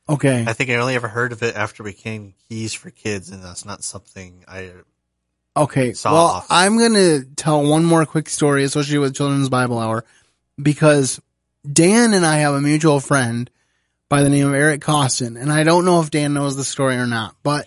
Okay. 0.09 0.45
I 0.47 0.53
think 0.53 0.71
I 0.71 0.75
only 0.75 0.95
ever 0.95 1.09
heard 1.09 1.33
of 1.33 1.43
it 1.43 1.57
after 1.57 1.83
we 1.83 1.93
came 1.93 2.35
Keys 2.49 2.75
for 2.75 2.91
Kids, 2.91 3.31
and 3.31 3.43
that's 3.43 3.65
not 3.65 3.83
something 3.83 4.45
I. 4.47 4.73
Okay. 5.57 5.95
Saw 5.95 6.13
well, 6.13 6.27
off. 6.27 6.47
I'm 6.51 6.77
going 6.77 6.95
to 6.95 7.25
tell 7.37 7.63
one 7.63 7.85
more 7.85 8.05
quick 8.05 8.29
story 8.29 8.65
associated 8.65 9.01
with 9.01 9.17
Children's 9.17 9.49
Bible 9.49 9.79
Hour 9.79 10.05
because 10.61 11.21
Dan 11.71 12.13
and 12.13 12.27
I 12.27 12.39
have 12.39 12.55
a 12.55 12.61
mutual 12.61 13.01
friend 13.01 13.49
by 14.09 14.23
the 14.23 14.29
name 14.29 14.47
of 14.47 14.55
Eric 14.55 14.83
Costin. 14.83 15.37
And 15.37 15.51
I 15.51 15.65
don't 15.65 15.87
know 15.87 16.01
if 16.03 16.11
Dan 16.11 16.35
knows 16.35 16.57
the 16.57 16.65
story 16.65 16.97
or 16.97 17.07
not, 17.07 17.35
but 17.43 17.67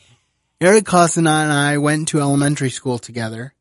Eric 0.60 0.86
Costin 0.86 1.28
and 1.28 1.54
I 1.54 1.78
went 1.78 2.08
to 2.10 2.20
elementary 2.20 2.72
school 2.72 2.98
together. 2.98 3.54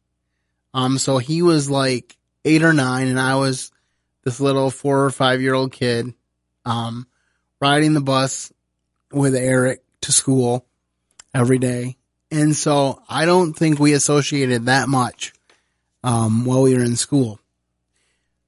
Um, 0.73 0.97
so 0.97 1.19
he 1.19 1.43
was 1.43 1.69
like 1.69 2.17
eight 2.45 2.63
or 2.63 2.73
nine 2.73 3.09
and 3.09 3.21
I 3.21 3.37
was 3.37 3.71
this 4.25 4.41
little 4.41 4.71
four 4.71 5.05
or 5.05 5.11
five 5.11 5.43
year 5.43 5.53
old 5.53 5.73
kid, 5.73 6.15
um, 6.65 7.07
riding 7.61 7.93
the 7.93 8.01
bus 8.01 8.51
with 9.13 9.35
Eric 9.35 9.83
to 10.03 10.13
school 10.13 10.67
every 11.35 11.59
day. 11.59 11.99
And 12.31 12.57
so 12.57 13.03
I 13.09 13.27
don't 13.27 13.53
think 13.53 13.79
we 13.79 13.93
associated 13.93 14.65
that 14.65 14.89
much, 14.89 15.35
um, 16.03 16.47
while 16.47 16.63
we 16.63 16.75
were 16.75 16.83
in 16.83 16.97
school. 16.97 17.39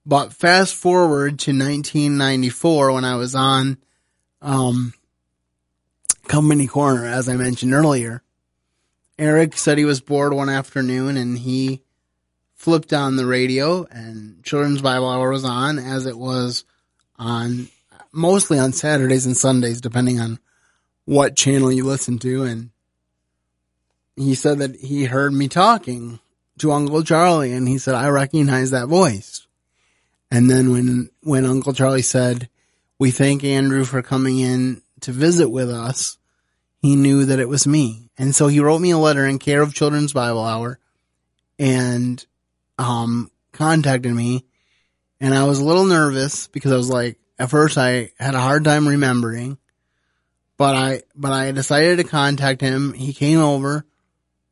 But 0.07 0.33
fast 0.33 0.75
forward 0.75 1.39
to 1.41 1.51
1994 1.51 2.93
when 2.93 3.05
I 3.05 3.17
was 3.17 3.35
on, 3.35 3.77
um, 4.41 4.95
Company 6.27 6.67
Corner, 6.67 7.05
as 7.05 7.29
I 7.29 7.37
mentioned 7.37 7.75
earlier. 7.75 8.23
Eric 9.19 9.57
said 9.57 9.79
he 9.79 9.85
was 9.85 10.01
bored 10.01 10.33
one 10.33 10.49
afternoon 10.49 11.17
and 11.17 11.39
he 11.39 11.83
flipped 12.55 12.93
on 12.93 13.17
the 13.17 13.27
radio 13.27 13.85
and 13.91 14.43
Children's 14.45 14.83
Bible 14.83 15.09
Hour 15.09 15.31
was 15.31 15.45
on 15.45 15.79
as 15.79 16.07
it 16.07 16.17
was 16.17 16.65
on 17.17 17.69
mostly 18.13 18.59
on 18.59 18.73
Saturdays 18.73 19.27
and 19.27 19.37
Sundays, 19.37 19.81
depending 19.81 20.21
on 20.21 20.39
what 21.05 21.37
channel 21.37 21.73
you 21.73 21.85
listen 21.85 22.19
to. 22.21 22.45
And 22.45 22.71
he 24.17 24.35
said 24.35 24.59
that 24.59 24.77
he 24.77 25.05
heard 25.05 25.33
me 25.33 25.49
talking 25.49 26.21
to 26.59 26.73
Uncle 26.73 27.03
Charlie 27.03 27.53
and 27.53 27.69
he 27.69 27.79
said, 27.79 27.95
I 27.95 28.09
recognize 28.09 28.71
that 28.71 28.89
voice. 28.89 29.47
And 30.31 30.51
then 30.51 30.73
when, 30.73 31.11
when 31.23 31.47
Uncle 31.47 31.73
Charlie 31.73 32.03
said, 32.03 32.49
we 32.99 33.11
thank 33.11 33.45
Andrew 33.45 33.85
for 33.85 34.03
coming 34.03 34.39
in 34.39 34.83
to 35.01 35.13
visit 35.13 35.49
with 35.49 35.71
us, 35.71 36.19
he 36.83 36.97
knew 36.97 37.25
that 37.25 37.39
it 37.39 37.49
was 37.49 37.67
me. 37.67 38.08
And 38.19 38.35
so 38.35 38.49
he 38.49 38.61
wrote 38.61 38.81
me 38.81 38.91
a 38.91 38.99
letter 38.99 39.25
in 39.25 39.39
care 39.39 39.63
of 39.63 39.75
Children's 39.75 40.13
Bible 40.13 40.45
Hour 40.45 40.79
and, 41.59 42.25
um, 42.79 43.31
contacted 43.53 44.13
me. 44.13 44.45
And 45.21 45.35
I 45.35 45.45
was 45.45 45.61
a 45.61 45.65
little 45.65 45.85
nervous 45.85 46.49
because 46.49 46.73
I 46.73 46.77
was 46.77 46.91
like, 46.91 47.19
at 47.39 47.51
first 47.51 47.79
I 47.79 48.11
had 48.19 48.35
a 48.35 48.41
hard 48.41 48.65
time 48.65 48.87
remembering, 48.87 49.59
but 50.57 50.75
I, 50.75 51.03
but 51.15 51.33
I 51.33 51.53
decided 51.53 51.99
to 51.99 52.05
contact 52.05 52.61
him. 52.61 52.93
He 52.93 53.13
came 53.13 53.39
over, 53.41 53.87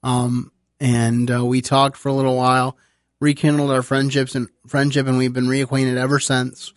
um, 0.02 0.52
and 0.78 1.30
uh, 1.30 1.44
we 1.44 1.60
talked 1.62 1.96
for 1.96 2.08
a 2.08 2.14
little 2.14 2.36
while, 2.36 2.76
rekindled 3.20 3.70
our 3.70 3.82
friendships 3.82 4.34
and 4.34 4.48
friendship, 4.68 5.06
and 5.06 5.18
we've 5.18 5.32
been 5.32 5.46
reacquainted 5.46 5.96
ever 5.96 6.20
since. 6.20 6.72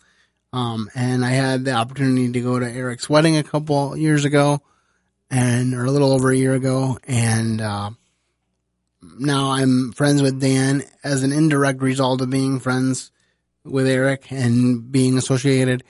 Um, 0.52 0.90
and 0.96 1.24
I 1.24 1.30
had 1.30 1.66
the 1.66 1.74
opportunity 1.74 2.32
to 2.32 2.42
go 2.42 2.58
to 2.58 2.68
Eric's 2.68 3.10
wedding 3.10 3.38
a 3.38 3.44
couple 3.44 3.96
years 3.96 4.26
ago, 4.26 4.62
and 5.30 5.74
or 5.74 5.86
a 5.86 5.92
little 5.92 6.12
over 6.12 6.32
a 6.32 6.38
year 6.38 6.54
ago, 6.54 6.98
and 7.06 7.62
uh, 7.62 7.92
now 9.18 9.52
I'm 9.52 9.92
friends 9.92 10.22
with 10.22 10.40
Dan 10.40 10.84
as 11.04 11.24
an 11.24 11.32
indirect 11.32 11.82
result 11.82 12.22
of 12.22 12.30
being 12.30 12.60
friends 12.60 13.12
with 13.64 13.88
Eric 13.88 14.32
and 14.32 14.92
being 14.92 15.18
associated 15.18 15.84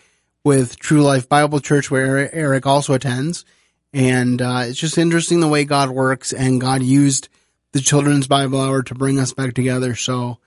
with 0.43 0.79
True 0.79 1.01
Life 1.01 1.29
Bible 1.29 1.59
Church, 1.59 1.91
where 1.91 2.33
Eric 2.33 2.65
also 2.65 2.93
attends. 2.93 3.45
And 3.91 4.41
uh, 4.41 4.63
it's 4.65 4.79
just 4.79 4.97
interesting 4.97 5.39
the 5.39 5.47
way 5.47 5.63
God 5.65 5.89
works, 5.89 6.31
and 6.31 6.61
God 6.61 6.83
used 6.83 7.29
the 7.71 7.79
Children's 7.79 8.27
Bible 8.27 8.61
Hour 8.61 8.83
to 8.83 8.95
bring 8.95 9.19
us 9.19 9.33
back 9.33 9.53
together. 9.53 9.95
So 9.95 10.37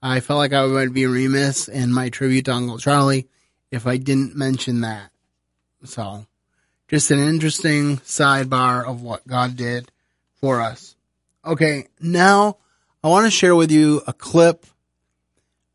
I 0.00 0.20
felt 0.20 0.38
like 0.38 0.52
I 0.52 0.64
would 0.64 0.92
be 0.92 1.06
remiss 1.06 1.68
in 1.68 1.92
my 1.92 2.08
tribute 2.08 2.46
to 2.46 2.52
Uncle 2.52 2.78
Charlie 2.78 3.28
if 3.70 3.86
I 3.86 3.96
didn't 3.96 4.36
mention 4.36 4.82
that. 4.82 5.10
So 5.84 6.26
just 6.92 7.10
an 7.10 7.20
interesting 7.20 7.96
sidebar 7.98 8.86
of 8.86 9.00
what 9.00 9.26
God 9.26 9.56
did 9.56 9.90
for 10.34 10.60
us. 10.60 10.94
Okay, 11.42 11.88
now 11.98 12.58
I 13.02 13.08
want 13.08 13.24
to 13.24 13.30
share 13.30 13.56
with 13.56 13.70
you 13.70 14.02
a 14.06 14.12
clip. 14.12 14.66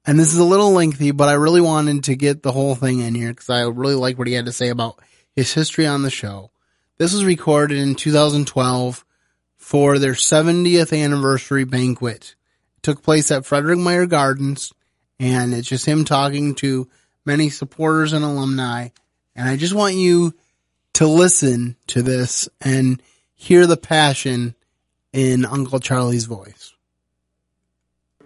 And 0.06 0.20
this 0.20 0.32
is 0.32 0.38
a 0.38 0.44
little 0.44 0.72
lengthy, 0.72 1.10
but 1.10 1.28
I 1.28 1.34
really 1.34 1.60
wanted 1.60 2.04
to 2.04 2.16
get 2.16 2.44
the 2.44 2.52
whole 2.52 2.76
thing 2.76 3.00
in 3.00 3.16
here 3.16 3.30
because 3.30 3.50
I 3.50 3.62
really 3.64 3.96
like 3.96 4.20
what 4.20 4.28
he 4.28 4.36
had 4.36 4.46
to 4.46 4.52
say 4.52 4.70
about 4.70 5.00
his 5.36 5.52
history 5.52 5.88
on 5.88 6.04
the 6.04 6.12
show. 6.12 6.52
This 7.00 7.14
was 7.14 7.26
recorded 7.26 7.80
in 7.80 7.96
2012 7.96 9.04
for 9.58 9.98
their 9.98 10.14
70th 10.14 10.98
anniversary 10.98 11.64
banquet. 11.66 12.36
It 12.78 12.84
took 12.84 13.02
place 13.02 13.32
at 13.32 13.44
Frederik 13.44 13.80
Meijer 13.80 14.08
Gardens, 14.08 14.72
and 15.20 15.54
it's 15.54 15.68
just 15.68 15.88
him 15.88 16.06
talking 16.06 16.54
to 16.56 16.88
many 17.26 17.50
supporters 17.50 18.14
and 18.14 18.24
alumni. 18.24 18.90
And 19.36 19.50
I 19.50 19.58
just 19.58 19.74
want 19.74 19.96
you 19.96 20.36
to 20.94 21.08
listen 21.08 21.76
to 21.88 22.02
this 22.02 22.50
and 22.62 23.02
hear 23.34 23.68
the 23.68 23.78
passion 23.78 24.56
in 25.14 25.46
Uncle 25.46 25.80
Charlie's 25.80 26.26
voice. 26.26 26.74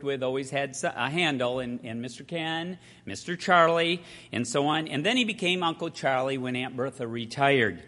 with 0.02 0.24
always 0.24 0.50
had 0.50 0.76
a 0.84 1.10
handle 1.10 1.60
in, 1.60 1.80
in 1.80 2.02
Mr. 2.02 2.28
Ken, 2.28 2.80
Mr. 3.06 3.38
Charlie, 3.38 4.02
and 4.32 4.48
so 4.48 4.66
on. 4.68 4.88
And 4.88 5.06
then 5.06 5.18
he 5.18 5.24
became 5.24 5.64
Uncle 5.64 5.90
Charlie 5.90 6.38
when 6.38 6.56
Aunt 6.56 6.76
Bertha 6.76 7.08
retired. 7.08 7.84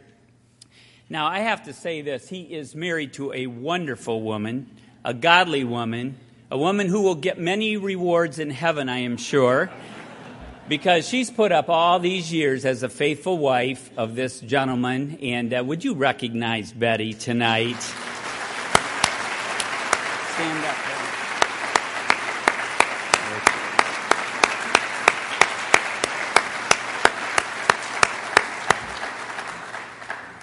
Now, 1.09 1.27
I 1.27 1.39
have 1.39 1.63
to 1.63 1.73
say 1.73 2.01
this 2.01 2.29
he 2.29 2.41
is 2.41 2.75
married 2.75 3.13
to 3.13 3.33
a 3.33 3.47
wonderful 3.47 4.21
woman, 4.21 4.69
a 5.03 5.13
godly 5.13 5.63
woman, 5.63 6.17
a 6.49 6.57
woman 6.57 6.87
who 6.87 7.01
will 7.01 7.15
get 7.15 7.39
many 7.39 7.77
rewards 7.77 8.39
in 8.39 8.49
heaven, 8.51 8.89
I 8.89 8.99
am 8.99 9.17
sure, 9.17 9.71
because 10.67 11.07
she's 11.07 11.29
put 11.29 11.51
up 11.51 11.69
all 11.69 11.99
these 11.99 12.31
years 12.31 12.65
as 12.65 12.83
a 12.83 12.89
faithful 12.89 13.37
wife 13.37 13.89
of 13.97 14.15
this 14.15 14.39
gentleman. 14.39 15.17
And 15.21 15.53
uh, 15.53 15.63
would 15.65 15.83
you 15.83 15.95
recognize 15.95 16.71
Betty 16.71 17.13
tonight? 17.13 17.81
Stand 20.33 20.65
up. 20.65 20.93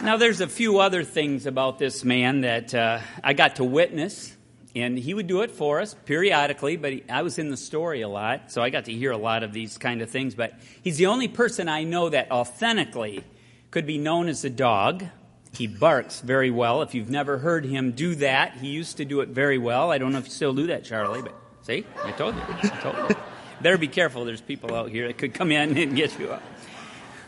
Now, 0.03 0.17
there's 0.17 0.41
a 0.41 0.49
few 0.49 0.79
other 0.79 1.05
things 1.05 1.45
about 1.45 1.79
this 1.79 2.05
man 2.05 2.41
that 2.41 2.75
uh, 2.75 3.01
I 3.23 3.35
got 3.35 3.57
to 3.57 3.65
witness, 3.65 4.35
and 4.75 4.99
he 4.99 5.15
would 5.15 5.27
do 5.27 5.43
it 5.43 5.51
for 5.51 5.81
us 5.81 5.95
periodically, 6.05 6.77
but 6.77 6.93
he, 6.93 7.05
I 7.09 7.23
was 7.23 7.39
in 7.39 7.51
the 7.51 7.57
story 7.57 8.03
a 8.03 8.09
lot, 8.09 8.53
so 8.53 8.63
I 8.63 8.71
got 8.71 8.85
to 8.85 8.93
hear 8.93 9.11
a 9.11 9.17
lot 9.17 9.43
of 9.43 9.53
these 9.53 9.79
kind 9.79 10.01
of 10.03 10.11
things. 10.11 10.35
But 10.35 10.55
he's 10.83 10.97
the 10.97 11.07
only 11.07 11.29
person 11.29 11.69
I 11.69 11.85
know 11.85 12.09
that 12.09 12.31
authentically 12.31 13.25
could 13.71 13.87
be 13.87 13.99
known 13.99 14.29
as 14.29 14.45
a 14.45 14.51
dog. 14.51 15.05
He 15.53 15.67
barks 15.67 16.21
very 16.21 16.51
well. 16.51 16.83
If 16.83 16.95
you've 16.95 17.11
never 17.11 17.39
heard 17.39 17.65
him 17.65 17.93
do 17.93 18.15
that, 18.17 18.55
he 18.59 18.69
used 18.69 18.99
to 18.99 19.05
do 19.05 19.21
it 19.21 19.31
very 19.31 19.59
well. 19.59 19.91
I 19.91 19.99
don't 19.99 20.13
know 20.13 20.19
if 20.19 20.27
you 20.27 20.31
still 20.31 20.55
do 20.55 20.69
that, 20.69 20.85
Charlie, 20.85 21.23
but 21.23 21.35
see, 21.63 21.85
I 22.05 22.13
told 22.13 22.37
you. 22.37 22.43
I 22.49 22.69
told 22.81 23.11
you. 23.11 23.17
Better 23.61 23.77
be 23.77 23.89
careful. 23.89 24.25
There's 24.25 24.41
people 24.41 24.75
out 24.75 24.91
here 24.91 25.09
that 25.09 25.19
could 25.19 25.35
come 25.35 25.51
in 25.51 25.77
and 25.77 25.97
get 25.97 26.19
you 26.19 26.31
up. 26.31 26.43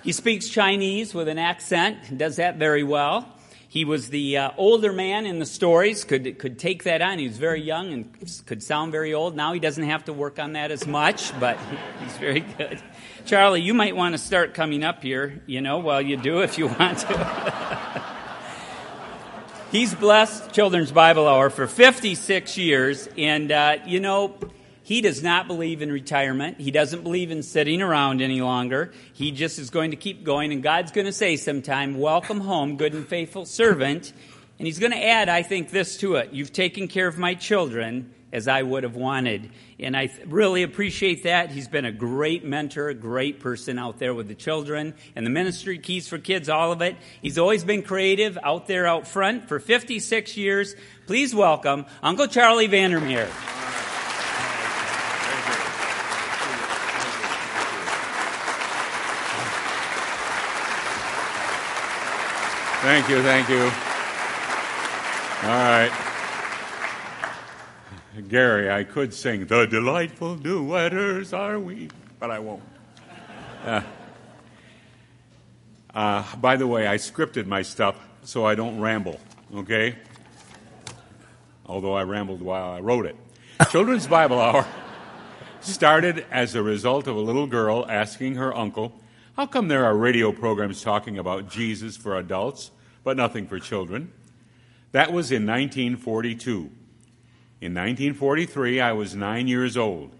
He 0.05 0.12
speaks 0.12 0.48
Chinese 0.48 1.14
with 1.14 1.28
an 1.28 1.38
accent, 1.38 2.16
does 2.16 2.37
that 2.37 2.57
very 2.57 2.83
well. 2.83 3.28
He 3.72 3.87
was 3.87 4.11
the 4.11 4.37
uh, 4.37 4.50
older 4.58 4.92
man 4.92 5.24
in 5.24 5.38
the 5.38 5.46
stories, 5.46 6.04
could, 6.04 6.38
could 6.38 6.58
take 6.58 6.82
that 6.82 7.00
on. 7.00 7.18
He 7.18 7.26
was 7.26 7.38
very 7.38 7.62
young 7.62 7.94
and 7.94 8.44
could 8.44 8.62
sound 8.62 8.92
very 8.92 9.14
old. 9.14 9.35
Now 9.35 9.54
he 9.54 9.61
doesn't 9.61 9.85
have 9.85 10.04
to 10.04 10.12
work 10.12 10.38
on 10.38 10.52
that 10.52 10.70
as 10.70 10.87
much, 10.87 11.32
but 11.40 11.58
he's 12.02 12.14
very 12.18 12.40
good. 12.40 12.82
Charlie, 13.24 13.62
you 13.62 13.72
might 13.72 13.96
want 13.96 14.12
to 14.12 14.18
start 14.18 14.52
coming 14.52 14.85
up 14.85 15.02
here, 15.02 15.42
you 15.46 15.62
know, 15.62 15.78
while 15.78 16.02
you 16.02 16.18
do 16.18 16.42
if 16.42 16.58
you 16.58 16.66
want 16.66 16.98
to. 16.98 18.04
He's 19.72 19.94
blessed 19.94 20.52
Children's 20.52 20.92
Bible 20.92 21.26
Hour 21.26 21.48
for 21.48 21.66
56 21.66 22.58
years, 22.58 23.08
and, 23.16 23.50
uh, 23.50 23.78
you 23.87 24.00
know, 24.00 24.35
he 24.83 25.01
does 25.01 25.23
not 25.23 25.47
believe 25.47 25.83
in 25.83 25.92
retirement. 25.92 26.61
He 26.61 26.71
doesn't 26.71 27.03
believe 27.03 27.31
in 27.31 27.42
sitting 27.42 27.83
around 27.83 28.21
any 28.21 28.40
longer. 28.40 28.92
He 29.12 29.31
just 29.31 29.59
is 29.59 29.71
going 29.71 29.92
to 29.92 29.97
keep 29.97 30.25
going, 30.25 30.53
and 30.53 30.62
God's 30.62 30.92
going 30.92 31.07
to 31.07 31.12
say 31.12 31.37
sometime, 31.37 31.99
Welcome 31.99 32.40
home, 32.40 32.77
good 32.77 32.95
and 32.95 33.07
faithful 33.07 33.47
servant. 33.47 34.12
And 34.59 34.66
he's 34.66 34.79
going 34.79 34.92
to 34.92 35.05
add, 35.05 35.29
I 35.29 35.42
think, 35.42 35.71
this 35.71 35.97
to 35.99 36.16
it 36.16 36.33
You've 36.33 36.53
taken 36.53 36.88
care 36.88 37.07
of 37.07 37.18
my 37.18 37.35
children 37.35 38.12
as 38.33 38.49
I 38.49 38.62
would 38.62 38.83
have 38.83 38.97
wanted. 38.97 39.51
And 39.79 39.97
I 39.97 40.11
really 40.27 40.62
appreciate 40.62 41.25
that. 41.25 41.51
He's 41.51 41.68
been 41.68 41.85
a 41.85 41.92
great 41.92 42.45
mentor, 42.45 42.88
a 42.88 42.95
great 42.95 43.40
person 43.40 43.79
out 43.79 43.99
there 43.99 44.14
with 44.14 44.27
the 44.27 44.35
children 44.35 44.95
and 45.14 45.27
the 45.27 45.31
ministry, 45.31 45.79
Keys 45.79 46.09
for 46.09 46.18
Kids, 46.18 46.49
all 46.49 46.73
of 46.73 46.81
it. 46.81 46.97
He's 47.21 47.38
always 47.38 47.62
been 47.62 47.83
creative 47.83 48.38
out 48.42 48.66
there 48.66 48.87
out 48.87 49.07
front 49.07 49.49
for 49.49 49.61
56 49.61 50.37
years. 50.37 50.75
Please 51.07 51.35
welcome 51.35 51.85
Uncle 52.03 52.27
Charlie 52.27 52.68
Vandermeer. 52.68 53.29
Thank 62.83 63.09
you, 63.09 63.23
thank 63.23 63.49
you. 63.49 63.62
All 65.45 65.49
right. 65.49 65.92
Gary, 68.27 68.73
I 68.73 68.83
could 68.83 69.14
sing 69.14 69.47
The 69.47 69.66
Delightful 69.66 70.38
Duetters 70.38 71.33
Are 71.33 71.61
We, 71.61 71.90
but 72.18 72.33
I 72.33 72.40
won't. 72.40 72.64
Uh, 73.64 73.83
uh, 75.95 76.37
by 76.38 76.57
the 76.57 76.66
way, 76.66 76.88
I 76.88 76.97
scripted 76.97 77.47
my 77.47 77.62
stuff 77.62 77.95
so 78.25 78.45
I 78.45 78.57
don't 78.57 78.81
ramble, 78.81 79.21
okay? 79.55 79.95
Although 81.66 81.95
I 81.95 82.03
rambled 82.03 82.42
while 82.42 82.73
I 82.73 82.81
wrote 82.81 83.07
it. 83.07 83.14
Children's 83.71 84.09
Bible 84.09 84.40
Hour 84.40 84.66
started 85.61 86.27
as 86.33 86.57
a 86.57 86.62
result 86.64 87.07
of 87.07 87.14
a 87.14 87.21
little 87.21 87.47
girl 87.47 87.87
asking 87.88 88.35
her 88.35 88.53
uncle, 88.57 88.92
How 89.35 89.47
come 89.47 89.68
there 89.68 89.87
are 89.87 89.97
radio 89.97 90.31
programs 90.31 90.83
talking 90.83 91.16
about 91.16 91.49
Jesus 91.49 91.97
for 91.97 92.18
adults, 92.18 92.71
but 93.03 93.16
nothing 93.16 93.47
for 93.47 93.59
children? 93.59 94.12
That 94.90 95.11
was 95.11 95.33
in 95.33 95.47
1942. 95.47 96.53
In 97.62 97.73
1943, 97.73 98.81
I 98.81 98.92
was 98.92 99.14
nine 99.14 99.49
years 99.49 99.79
old, 99.79 100.14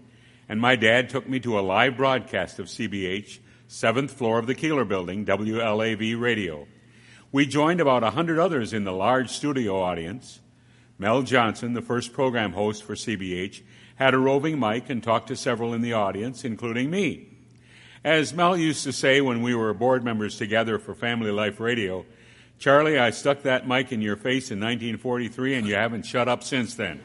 and 0.49 0.59
my 0.59 0.75
dad 0.75 1.09
took 1.09 1.29
me 1.29 1.39
to 1.41 1.59
a 1.59 1.61
live 1.61 1.95
broadcast 1.95 2.57
of 2.57 2.65
CBH, 2.65 3.37
seventh 3.67 4.11
floor 4.11 4.39
of 4.39 4.47
the 4.47 4.55
Keeler 4.55 4.83
Building, 4.83 5.27
WLAV 5.27 6.19
radio. 6.19 6.65
We 7.31 7.45
joined 7.45 7.81
about 7.81 8.03
a 8.03 8.09
hundred 8.09 8.39
others 8.39 8.73
in 8.73 8.83
the 8.83 8.93
large 8.93 9.29
studio 9.29 9.79
audience. 9.79 10.39
Mel 10.97 11.21
Johnson, 11.21 11.73
the 11.73 11.83
first 11.83 12.13
program 12.13 12.53
host 12.53 12.83
for 12.83 12.95
CBH, 12.95 13.61
had 13.97 14.15
a 14.15 14.17
roving 14.17 14.59
mic 14.59 14.89
and 14.89 15.03
talked 15.03 15.27
to 15.27 15.35
several 15.35 15.71
in 15.71 15.81
the 15.81 15.93
audience, 15.93 16.43
including 16.43 16.89
me. 16.89 17.32
As 18.03 18.33
Mel 18.33 18.57
used 18.57 18.83
to 18.83 18.91
say 18.91 19.21
when 19.21 19.41
we 19.41 19.55
were 19.55 19.73
board 19.73 20.03
members 20.03 20.37
together 20.37 20.77
for 20.77 20.93
Family 20.93 21.31
Life 21.31 21.61
Radio, 21.61 22.05
Charlie, 22.59 22.99
I 22.99 23.11
stuck 23.11 23.43
that 23.43 23.65
mic 23.65 23.93
in 23.93 24.01
your 24.01 24.17
face 24.17 24.51
in 24.51 24.59
1943 24.59 25.55
and 25.55 25.65
you 25.65 25.75
haven't 25.75 26.05
shut 26.05 26.27
up 26.27 26.43
since 26.43 26.75
then. 26.75 26.99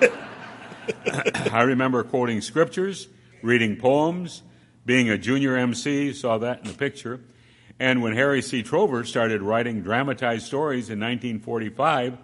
I 1.52 1.62
remember 1.62 2.02
quoting 2.02 2.40
scriptures, 2.40 3.06
reading 3.40 3.76
poems, 3.76 4.42
being 4.84 5.08
a 5.08 5.16
junior 5.16 5.56
MC, 5.56 6.12
saw 6.12 6.38
that 6.38 6.62
in 6.62 6.72
the 6.72 6.74
picture. 6.76 7.20
And 7.78 8.02
when 8.02 8.14
Harry 8.14 8.42
C. 8.42 8.64
Trover 8.64 9.04
started 9.04 9.42
writing 9.42 9.82
dramatized 9.82 10.46
stories 10.46 10.90
in 10.90 10.98
1945, 10.98 12.18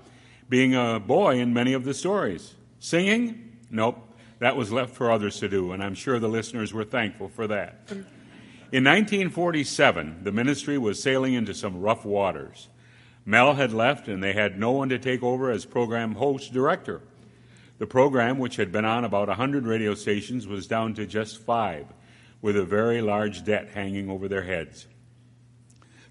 being 0.48 0.74
a 0.74 0.98
boy 0.98 1.38
in 1.38 1.54
many 1.54 1.72
of 1.72 1.84
the 1.84 1.94
stories. 1.94 2.54
Singing? 2.80 3.58
Nope. 3.70 4.07
That 4.38 4.56
was 4.56 4.70
left 4.70 4.94
for 4.94 5.10
others 5.10 5.40
to 5.40 5.48
do, 5.48 5.72
and 5.72 5.82
I'm 5.82 5.94
sure 5.94 6.18
the 6.18 6.28
listeners 6.28 6.72
were 6.72 6.84
thankful 6.84 7.28
for 7.28 7.46
that. 7.48 7.90
In 8.70 8.84
1947, 8.84 10.24
the 10.24 10.32
ministry 10.32 10.78
was 10.78 11.02
sailing 11.02 11.34
into 11.34 11.54
some 11.54 11.80
rough 11.80 12.04
waters. 12.04 12.68
Mel 13.24 13.54
had 13.54 13.72
left, 13.72 14.08
and 14.08 14.22
they 14.22 14.32
had 14.32 14.58
no 14.58 14.70
one 14.70 14.88
to 14.90 14.98
take 14.98 15.22
over 15.22 15.50
as 15.50 15.64
program 15.64 16.14
host 16.14 16.52
director. 16.52 17.02
The 17.78 17.86
program, 17.86 18.38
which 18.38 18.56
had 18.56 18.72
been 18.72 18.84
on 18.84 19.04
about 19.04 19.28
100 19.28 19.66
radio 19.66 19.94
stations, 19.94 20.46
was 20.46 20.66
down 20.66 20.94
to 20.94 21.06
just 21.06 21.38
five, 21.38 21.86
with 22.40 22.56
a 22.56 22.64
very 22.64 23.02
large 23.02 23.44
debt 23.44 23.70
hanging 23.74 24.08
over 24.08 24.28
their 24.28 24.42
heads. 24.42 24.86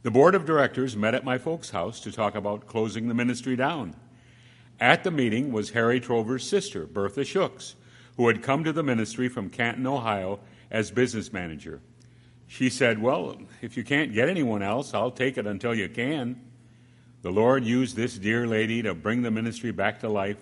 The 0.03 0.11
board 0.11 0.35
of 0.35 0.45
directors 0.45 0.95
met 0.95 1.15
at 1.15 1.23
my 1.23 1.37
folks' 1.37 1.71
house 1.71 1.99
to 2.01 2.11
talk 2.11 2.35
about 2.35 2.67
closing 2.67 3.07
the 3.07 3.13
ministry 3.13 3.55
down. 3.55 3.95
At 4.79 5.03
the 5.03 5.11
meeting 5.11 5.51
was 5.51 5.71
Harry 5.71 5.99
Trover's 5.99 6.47
sister, 6.47 6.85
Bertha 6.85 7.25
Shooks, 7.25 7.75
who 8.17 8.27
had 8.27 8.43
come 8.43 8.63
to 8.63 8.73
the 8.73 8.84
ministry 8.84 9.30
from 9.30 9.49
Canton, 9.49 9.88
Ohio, 9.88 10.39
as 10.69 10.91
business 10.91 11.32
manager. 11.32 11.80
She 12.47 12.69
said, 12.69 13.01
Well, 13.01 13.38
if 13.62 13.77
you 13.77 13.84
can't 13.84 14.13
get 14.13 14.27
anyone 14.27 14.62
else, 14.62 14.93
I'll 14.93 15.12
take 15.12 15.38
it 15.38 15.47
until 15.47 15.75
you 15.75 15.88
can. 15.88 16.41
The 17.21 17.32
Lord 17.32 17.63
used 17.63 17.95
this 17.95 18.17
dear 18.17 18.47
lady 18.47 18.82
to 18.82 18.93
bring 18.93 19.21
the 19.21 19.32
ministry 19.32 19.71
back 19.71 19.99
to 20.01 20.10
life, 20.10 20.38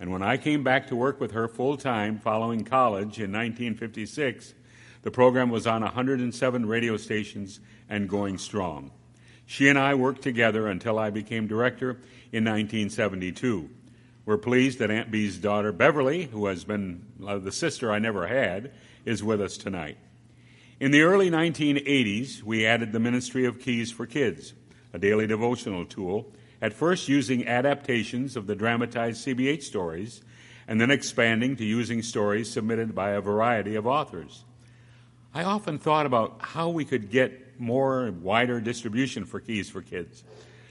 and 0.00 0.10
when 0.10 0.22
I 0.22 0.36
came 0.36 0.64
back 0.64 0.88
to 0.88 0.96
work 0.96 1.20
with 1.20 1.32
her 1.32 1.48
full 1.48 1.76
time 1.76 2.18
following 2.18 2.64
college 2.64 3.18
in 3.18 3.32
1956, 3.32 4.54
the 5.02 5.10
program 5.10 5.50
was 5.50 5.66
on 5.66 5.82
107 5.82 6.66
radio 6.66 6.96
stations 6.96 7.60
and 7.88 8.08
going 8.08 8.38
strong. 8.38 8.90
She 9.46 9.68
and 9.68 9.78
I 9.78 9.94
worked 9.94 10.22
together 10.22 10.68
until 10.68 10.98
I 10.98 11.10
became 11.10 11.46
director 11.46 11.90
in 12.32 12.44
1972. 12.44 13.68
We're 14.24 14.38
pleased 14.38 14.78
that 14.78 14.92
Aunt 14.92 15.10
Bee's 15.10 15.36
daughter, 15.36 15.72
Beverly, 15.72 16.26
who 16.26 16.46
has 16.46 16.62
been 16.62 17.06
uh, 17.26 17.38
the 17.38 17.50
sister 17.50 17.90
I 17.90 17.98
never 17.98 18.28
had, 18.28 18.70
is 19.04 19.24
with 19.24 19.40
us 19.40 19.56
tonight. 19.56 19.98
In 20.78 20.92
the 20.92 21.02
early 21.02 21.28
1980s, 21.28 22.40
we 22.44 22.64
added 22.64 22.92
the 22.92 23.00
Ministry 23.00 23.44
of 23.46 23.58
Keys 23.58 23.90
for 23.90 24.06
Kids, 24.06 24.54
a 24.92 24.98
daily 24.98 25.26
devotional 25.26 25.84
tool, 25.84 26.32
at 26.60 26.72
first 26.72 27.08
using 27.08 27.48
adaptations 27.48 28.36
of 28.36 28.46
the 28.46 28.54
dramatized 28.54 29.26
CBH 29.26 29.64
stories, 29.64 30.22
and 30.68 30.80
then 30.80 30.92
expanding 30.92 31.56
to 31.56 31.64
using 31.64 32.00
stories 32.00 32.48
submitted 32.48 32.94
by 32.94 33.10
a 33.10 33.20
variety 33.20 33.74
of 33.74 33.88
authors. 33.88 34.44
I 35.34 35.42
often 35.42 35.80
thought 35.80 36.06
about 36.06 36.36
how 36.40 36.68
we 36.68 36.84
could 36.84 37.10
get 37.10 37.60
more 37.60 38.12
wider 38.12 38.60
distribution 38.60 39.24
for 39.24 39.40
Keys 39.40 39.68
for 39.68 39.82
Kids. 39.82 40.22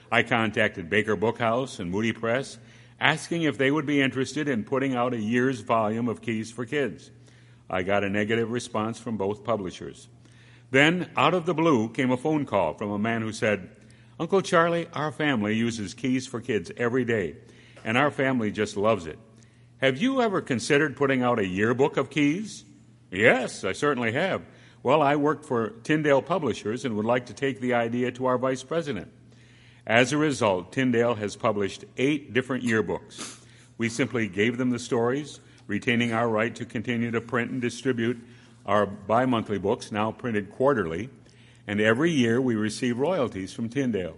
I 0.09 0.23
contacted 0.23 0.89
Baker 0.89 1.17
Bookhouse 1.17 1.79
and 1.79 1.91
Moody 1.91 2.13
Press, 2.13 2.57
asking 3.01 3.41
if 3.41 3.57
they 3.57 3.71
would 3.71 3.87
be 3.87 3.99
interested 3.99 4.47
in 4.47 4.63
putting 4.63 4.95
out 4.95 5.13
a 5.13 5.19
year's 5.19 5.61
volume 5.61 6.07
of 6.07 6.21
Keys 6.21 6.51
for 6.51 6.65
Kids. 6.65 7.09
I 7.67 7.81
got 7.81 8.03
a 8.03 8.09
negative 8.09 8.51
response 8.51 8.99
from 8.99 9.17
both 9.17 9.43
publishers. 9.43 10.07
Then, 10.69 11.09
out 11.17 11.33
of 11.33 11.47
the 11.47 11.55
blue, 11.55 11.89
came 11.89 12.11
a 12.11 12.17
phone 12.17 12.45
call 12.45 12.75
from 12.75 12.91
a 12.91 12.99
man 12.99 13.23
who 13.23 13.33
said, 13.33 13.69
Uncle 14.19 14.41
Charlie, 14.41 14.87
our 14.93 15.11
family 15.11 15.55
uses 15.55 15.95
Keys 15.95 16.27
for 16.27 16.39
Kids 16.39 16.71
every 16.77 17.03
day, 17.03 17.37
and 17.83 17.97
our 17.97 18.11
family 18.11 18.51
just 18.51 18.77
loves 18.77 19.07
it. 19.07 19.17
Have 19.79 19.97
you 19.97 20.21
ever 20.21 20.39
considered 20.39 20.95
putting 20.95 21.23
out 21.23 21.39
a 21.39 21.47
yearbook 21.47 21.97
of 21.97 22.11
Keys? 22.11 22.63
Yes, 23.09 23.63
I 23.63 23.71
certainly 23.71 24.11
have. 24.11 24.43
Well, 24.83 25.01
I 25.01 25.15
worked 25.15 25.45
for 25.45 25.71
Tyndale 25.83 26.21
Publishers 26.21 26.85
and 26.85 26.95
would 26.95 27.05
like 27.05 27.25
to 27.25 27.33
take 27.33 27.59
the 27.59 27.73
idea 27.73 28.11
to 28.11 28.27
our 28.27 28.37
vice 28.37 28.61
president. 28.61 29.11
As 29.85 30.13
a 30.13 30.17
result, 30.17 30.71
Tyndale 30.71 31.15
has 31.15 31.35
published 31.35 31.85
eight 31.97 32.33
different 32.33 32.63
yearbooks. 32.63 33.39
We 33.77 33.89
simply 33.89 34.27
gave 34.27 34.57
them 34.57 34.69
the 34.69 34.79
stories, 34.79 35.39
retaining 35.65 36.13
our 36.13 36.29
right 36.29 36.55
to 36.55 36.65
continue 36.65 37.11
to 37.11 37.21
print 37.21 37.51
and 37.51 37.61
distribute 37.61 38.21
our 38.65 38.85
bi 38.85 39.25
monthly 39.25 39.57
books, 39.57 39.91
now 39.91 40.11
printed 40.11 40.51
quarterly, 40.51 41.09
and 41.65 41.81
every 41.81 42.11
year 42.11 42.39
we 42.39 42.55
receive 42.55 42.99
royalties 42.99 43.53
from 43.53 43.69
Tyndale. 43.69 44.17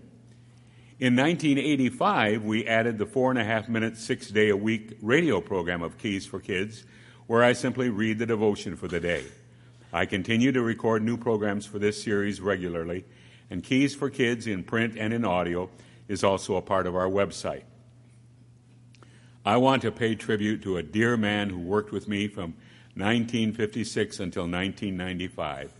In 0.99 1.15
1985, 1.15 2.43
we 2.43 2.67
added 2.67 2.97
the 2.97 3.05
four 3.05 3.29
and 3.29 3.39
a 3.39 3.43
half 3.43 3.67
minute, 3.67 3.97
six 3.97 4.27
day 4.29 4.49
a 4.49 4.57
week 4.57 4.97
radio 5.01 5.41
program 5.41 5.81
of 5.81 5.97
Keys 5.97 6.25
for 6.25 6.39
Kids, 6.39 6.83
where 7.27 7.43
I 7.43 7.53
simply 7.53 7.89
read 7.89 8.19
the 8.19 8.25
devotion 8.25 8.75
for 8.75 8.87
the 8.87 8.99
day. 8.99 9.23
I 9.91 10.05
continue 10.05 10.51
to 10.51 10.61
record 10.61 11.03
new 11.03 11.17
programs 11.17 11.65
for 11.65 11.79
this 11.79 12.01
series 12.01 12.41
regularly, 12.41 13.05
and 13.49 13.63
Keys 13.63 13.95
for 13.95 14.09
Kids 14.09 14.47
in 14.47 14.63
print 14.63 14.95
and 14.97 15.13
in 15.13 15.25
audio 15.25 15.69
is 16.07 16.23
also 16.23 16.55
a 16.55 16.61
part 16.61 16.87
of 16.87 16.95
our 16.95 17.07
website. 17.07 17.63
I 19.45 19.57
want 19.57 19.81
to 19.81 19.91
pay 19.91 20.15
tribute 20.15 20.61
to 20.63 20.77
a 20.77 20.83
dear 20.83 21.17
man 21.17 21.49
who 21.49 21.59
worked 21.59 21.91
with 21.91 22.07
me 22.07 22.27
from 22.27 22.53
1956 22.95 24.19
until 24.19 24.43
1995. 24.43 25.73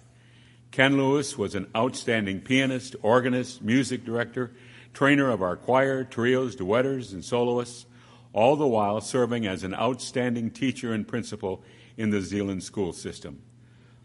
Ken 0.72 0.98
Lewis 0.98 1.38
was 1.38 1.56
an 1.56 1.70
outstanding 1.76 2.42
pianist, 2.42 2.96
organist, 3.02 3.62
music 3.62 4.04
director, 4.04 4.52
trainer 4.94 5.30
of 5.30 5.42
our 5.42 5.56
choir, 5.56 6.04
trios, 6.04 6.56
duetters, 6.56 7.14
and 7.14 7.24
soloists, 7.24 7.86
all 8.34 8.56
the 8.56 8.68
while 8.68 9.00
serving 9.00 9.46
as 9.46 9.64
an 9.64 9.76
outstanding 9.76 10.50
teacher 10.50 10.92
and 10.92 11.08
principal 11.08 11.64
in 11.96 12.10
the 12.10 12.22
Zeeland 12.22 12.64
school 12.64 12.92
system. 12.92 13.42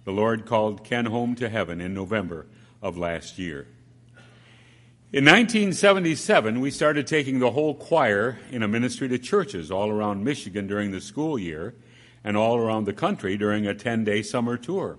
The 0.05 0.13
Lord 0.13 0.47
called 0.47 0.85
Ken 0.85 1.07
home 1.07 1.35
to 1.37 1.49
heaven 1.49 1.81
in 1.81 1.95
November 1.95 2.47
of 2.83 2.97
last 2.97 3.39
year. 3.39 3.67
In 5.11 5.25
1977, 5.25 6.61
we 6.61 6.71
started 6.71 7.07
taking 7.07 7.39
the 7.39 7.53
whole 7.53 7.75
choir 7.75 8.39
in 8.51 8.63
a 8.63 8.69
ministry 8.69 9.09
to 9.09 9.19
churches 9.19 9.71
all 9.71 9.89
around 9.89 10.23
Michigan 10.23 10.67
during 10.67 10.91
the 10.91 11.01
school 11.01 11.39
year 11.39 11.75
and 12.23 12.37
all 12.37 12.59
around 12.59 12.85
the 12.85 12.93
country 12.93 13.39
during 13.39 13.67
a 13.67 13.75
10 13.75 14.05
day 14.05 14.21
summer 14.21 14.59
tour. 14.59 14.99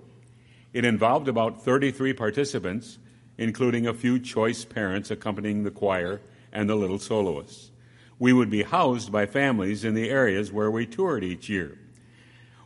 It 0.74 0.84
involved 0.84 1.28
about 1.28 1.63
33 1.63 2.13
participants, 2.13 2.98
including 3.38 3.86
a 3.86 3.94
few 3.94 4.20
choice 4.20 4.65
parents 4.65 5.12
accompanying 5.12 5.63
the 5.63 5.72
choir 5.72 6.22
and 6.52 6.68
the 6.68 6.76
little 6.76 7.00
soloists. 7.00 7.70
We 8.18 8.34
would 8.34 8.50
be 8.50 8.63
housed 8.63 9.12
by 9.12 9.28
families 9.28 9.86
in 9.86 9.94
the 9.94 10.10
areas 10.10 10.52
where 10.52 10.72
we 10.72 10.88
toured 10.88 11.24
each 11.24 11.50
year. 11.50 11.78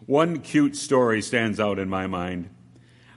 One 0.05 0.39
cute 0.39 0.75
story 0.75 1.21
stands 1.21 1.59
out 1.59 1.77
in 1.77 1.89
my 1.89 2.07
mind. 2.07 2.49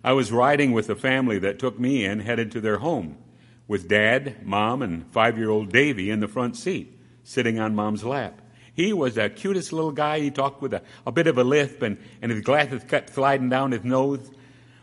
I 0.07 0.13
was 0.13 0.31
riding 0.31 0.71
with 0.71 0.89
a 0.89 0.95
family 0.95 1.41
that 1.41 1.59
took 1.59 1.81
me 1.81 2.05
in, 2.05 2.21
headed 2.21 2.53
to 2.53 2.61
their 2.61 2.79
home, 2.79 3.19
with 3.67 3.89
dad, 3.89 4.47
mom, 4.47 4.81
and 4.81 5.05
five 5.11 5.37
year 5.37 5.51
old 5.51 5.73
Davy 5.73 6.11
in 6.11 6.21
the 6.21 6.29
front 6.29 6.57
seat, 6.57 6.97
sitting 7.25 7.59
on 7.59 7.75
mom's 7.75 8.05
lap. 8.05 8.41
He 8.73 8.93
was 8.93 9.17
the 9.17 9.29
cutest 9.29 9.73
little 9.73 9.91
guy. 9.91 10.21
He 10.21 10.31
talked 10.31 10.63
with 10.63 10.75
a, 10.75 10.83
a 11.05 11.11
bit 11.11 11.27
of 11.27 11.39
a 11.39 11.43
lisp, 11.43 11.83
and, 11.83 11.99
and 12.23 12.31
his 12.31 12.43
glasses 12.43 12.85
kept 12.85 13.15
sliding 13.15 13.49
down 13.49 13.73
his 13.73 13.83
nose. 13.83 14.31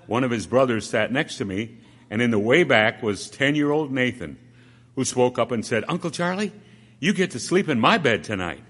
One 0.07 0.25
of 0.25 0.31
his 0.31 0.45
brothers 0.45 0.89
sat 0.89 1.09
next 1.09 1.37
to 1.37 1.45
me, 1.45 1.77
and 2.09 2.21
in 2.21 2.29
the 2.29 2.37
way 2.37 2.65
back 2.65 3.01
was 3.01 3.29
10 3.29 3.55
year 3.55 3.71
old 3.71 3.93
Nathan, 3.93 4.37
who 4.97 5.05
spoke 5.05 5.39
up 5.39 5.53
and 5.53 5.65
said, 5.65 5.85
Uncle 5.87 6.11
Charlie, 6.11 6.51
you 6.99 7.13
get 7.13 7.31
to 7.31 7.39
sleep 7.39 7.69
in 7.69 7.79
my 7.79 7.97
bed 7.97 8.25
tonight. 8.25 8.63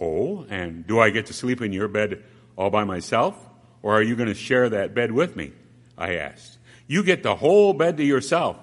Oh, 0.00 0.46
and 0.48 0.86
do 0.86 1.00
I 1.00 1.10
get 1.10 1.26
to 1.26 1.32
sleep 1.32 1.60
in 1.60 1.72
your 1.72 1.88
bed 1.88 2.22
all 2.54 2.70
by 2.70 2.84
myself? 2.84 3.34
Or 3.82 3.94
are 3.94 4.02
you 4.02 4.14
going 4.14 4.28
to 4.28 4.34
share 4.34 4.68
that 4.68 4.94
bed 4.94 5.10
with 5.10 5.34
me? 5.34 5.50
I 5.98 6.14
asked. 6.16 6.58
You 6.86 7.02
get 7.02 7.22
the 7.22 7.36
whole 7.36 7.74
bed 7.74 7.98
to 7.98 8.04
yourself. 8.04 8.56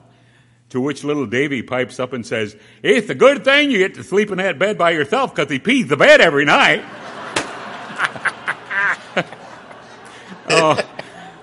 To 0.70 0.82
which 0.82 1.04
little 1.04 1.28
Davy 1.28 1.62
pipes 1.62 2.00
up 2.00 2.12
and 2.12 2.26
says, 2.26 2.56
It's 2.82 3.10
a 3.10 3.16
good 3.16 3.44
thing 3.44 3.70
you 3.70 3.78
get 3.78 3.94
to 3.96 4.04
sleep 4.04 4.32
in 4.32 4.40
that 4.40 4.58
bed 4.58 4.80
by 4.80 4.92
yourself 4.92 5.36
because 5.36 5.52
he 5.52 5.60
pees 5.60 5.88
the 5.88 5.96
bed 5.96 6.22
every 6.22 6.44
night. 6.44 6.84
oh, 10.50 10.82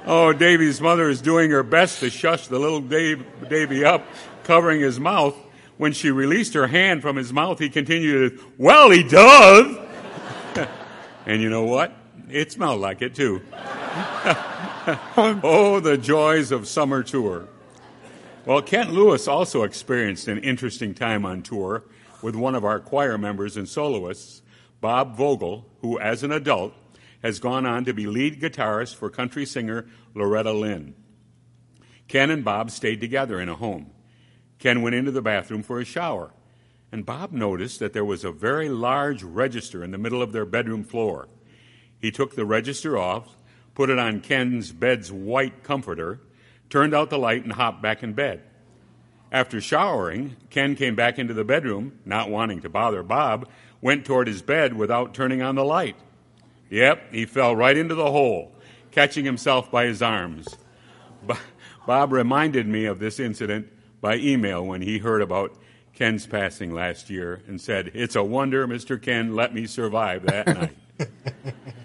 oh, 0.05 0.33
Davy's 0.33 0.81
mother 0.81 1.09
is 1.09 1.23
doing 1.23 1.51
her 1.51 1.63
best 1.63 2.01
to 2.01 2.11
shush 2.11 2.49
the 2.49 2.59
little 2.59 2.81
Dave, 2.81 3.25
Davy 3.49 3.85
up, 3.85 4.05
covering 4.43 4.81
his 4.81 4.99
mouth. 4.99 5.37
When 5.79 5.93
she 5.93 6.11
released 6.11 6.55
her 6.55 6.67
hand 6.67 7.01
from 7.01 7.17
his 7.17 7.33
mouth, 7.33 7.59
he 7.59 7.71
continued, 7.71 8.41
Well, 8.59 8.91
he 8.91 9.05
does. 9.05 9.79
and 11.27 11.41
you 11.41 11.49
know 11.49 11.65
what? 11.65 11.93
It 12.29 12.53
smelled 12.53 12.81
like 12.81 13.03
it 13.03 13.15
too. 13.15 13.41
oh, 15.17 15.79
the 15.79 15.97
joys 15.97 16.51
of 16.51 16.67
summer 16.67 17.05
tour. 17.05 17.47
Well, 18.45 18.63
Ken 18.63 18.91
Lewis 18.91 19.29
also 19.29 19.63
experienced 19.63 20.27
an 20.27 20.39
interesting 20.39 20.93
time 20.93 21.25
on 21.25 21.43
tour 21.43 21.85
with 22.21 22.35
one 22.35 22.57
of 22.57 22.65
our 22.65 22.81
choir 22.81 23.17
members 23.17 23.57
and 23.57 23.69
soloists, 23.69 24.43
Bob 24.81 25.17
Vogel, 25.17 25.69
who, 25.83 26.01
as 26.01 26.25
an 26.25 26.33
adult, 26.33 26.73
has 27.23 27.39
gone 27.39 27.65
on 27.65 27.85
to 27.85 27.95
be 27.95 28.09
lead 28.09 28.41
guitarist 28.41 28.97
for 28.97 29.09
country 29.09 29.47
singer 29.47 29.87
Loretta 30.17 30.53
Lynn. 30.53 30.95
Ken 32.09 32.31
and 32.31 32.45
Bob 32.45 32.73
stayed 32.73 33.01
together 33.01 33.41
in 33.41 33.49
a 33.49 33.55
home. 33.55 33.93
Ken 34.59 34.83
went 34.83 34.97
into 34.97 35.13
the 35.13 35.23
bathroom 35.23 35.63
for 35.63 35.79
a 35.79 35.85
shower, 35.85 36.33
and 36.91 37.07
Bob 37.07 37.31
noticed 37.31 37.79
that 37.79 37.93
there 37.93 38.05
was 38.05 38.25
a 38.25 38.33
very 38.33 38.69
large 38.69 39.23
register 39.23 39.85
in 39.85 39.93
the 39.93 39.99
middle 39.99 40.23
of 40.23 40.33
their 40.33 40.45
bedroom 40.45 40.83
floor. 40.83 41.29
He 42.01 42.11
took 42.11 42.35
the 42.35 42.45
register 42.45 42.99
off, 42.99 43.37
put 43.75 43.91
it 43.91 43.99
on 43.99 44.21
Ken's 44.21 44.73
bed's 44.73 45.11
white 45.11 45.63
comforter, 45.63 46.21
turned 46.71 46.95
out 46.95 47.11
the 47.11 47.19
light, 47.19 47.43
and 47.43 47.53
hopped 47.53 47.83
back 47.83 48.03
in 48.03 48.13
bed. 48.13 48.43
After 49.31 49.61
showering, 49.61 50.37
Ken 50.51 50.77
came 50.77 50.95
back 50.95 51.19
into 51.19 51.33
the 51.33 51.45
bedroom, 51.45 51.99
not 52.05 52.31
wanting 52.31 52.61
to 52.61 52.69
bother 52.69 53.03
Bob, 53.03 53.49
went 53.81 54.05
toward 54.05 54.27
his 54.27 54.43
bed 54.43 54.75
without 54.75 55.15
turning 55.15 55.41
on 55.41 55.55
the 55.55 55.65
light. 55.65 55.97
Yep, 56.69 57.13
he 57.13 57.25
fell 57.25 57.57
right 57.57 57.77
into 57.77 57.95
the 57.95 58.11
hole, 58.11 58.53
catching 58.91 59.25
himself 59.25 59.71
by 59.71 59.87
his 59.87 60.03
arms. 60.03 60.49
Bob 61.87 62.13
reminded 62.13 62.67
me 62.67 62.85
of 62.85 62.99
this 62.99 63.19
incident 63.19 63.69
by 64.01 64.17
email 64.17 64.65
when 64.65 64.83
he 64.83 64.99
heard 64.99 65.23
about 65.23 65.57
Ken's 65.95 66.27
passing 66.27 66.73
last 66.73 67.11
year 67.11 67.43
and 67.47 67.61
said, 67.61 67.91
It's 67.95 68.17
a 68.17 68.23
wonder 68.23 68.67
Mr. 68.67 69.01
Ken 69.01 69.35
let 69.35 69.55
me 69.55 69.67
survive 69.67 70.27
that 70.27 70.47
night. 70.47 70.77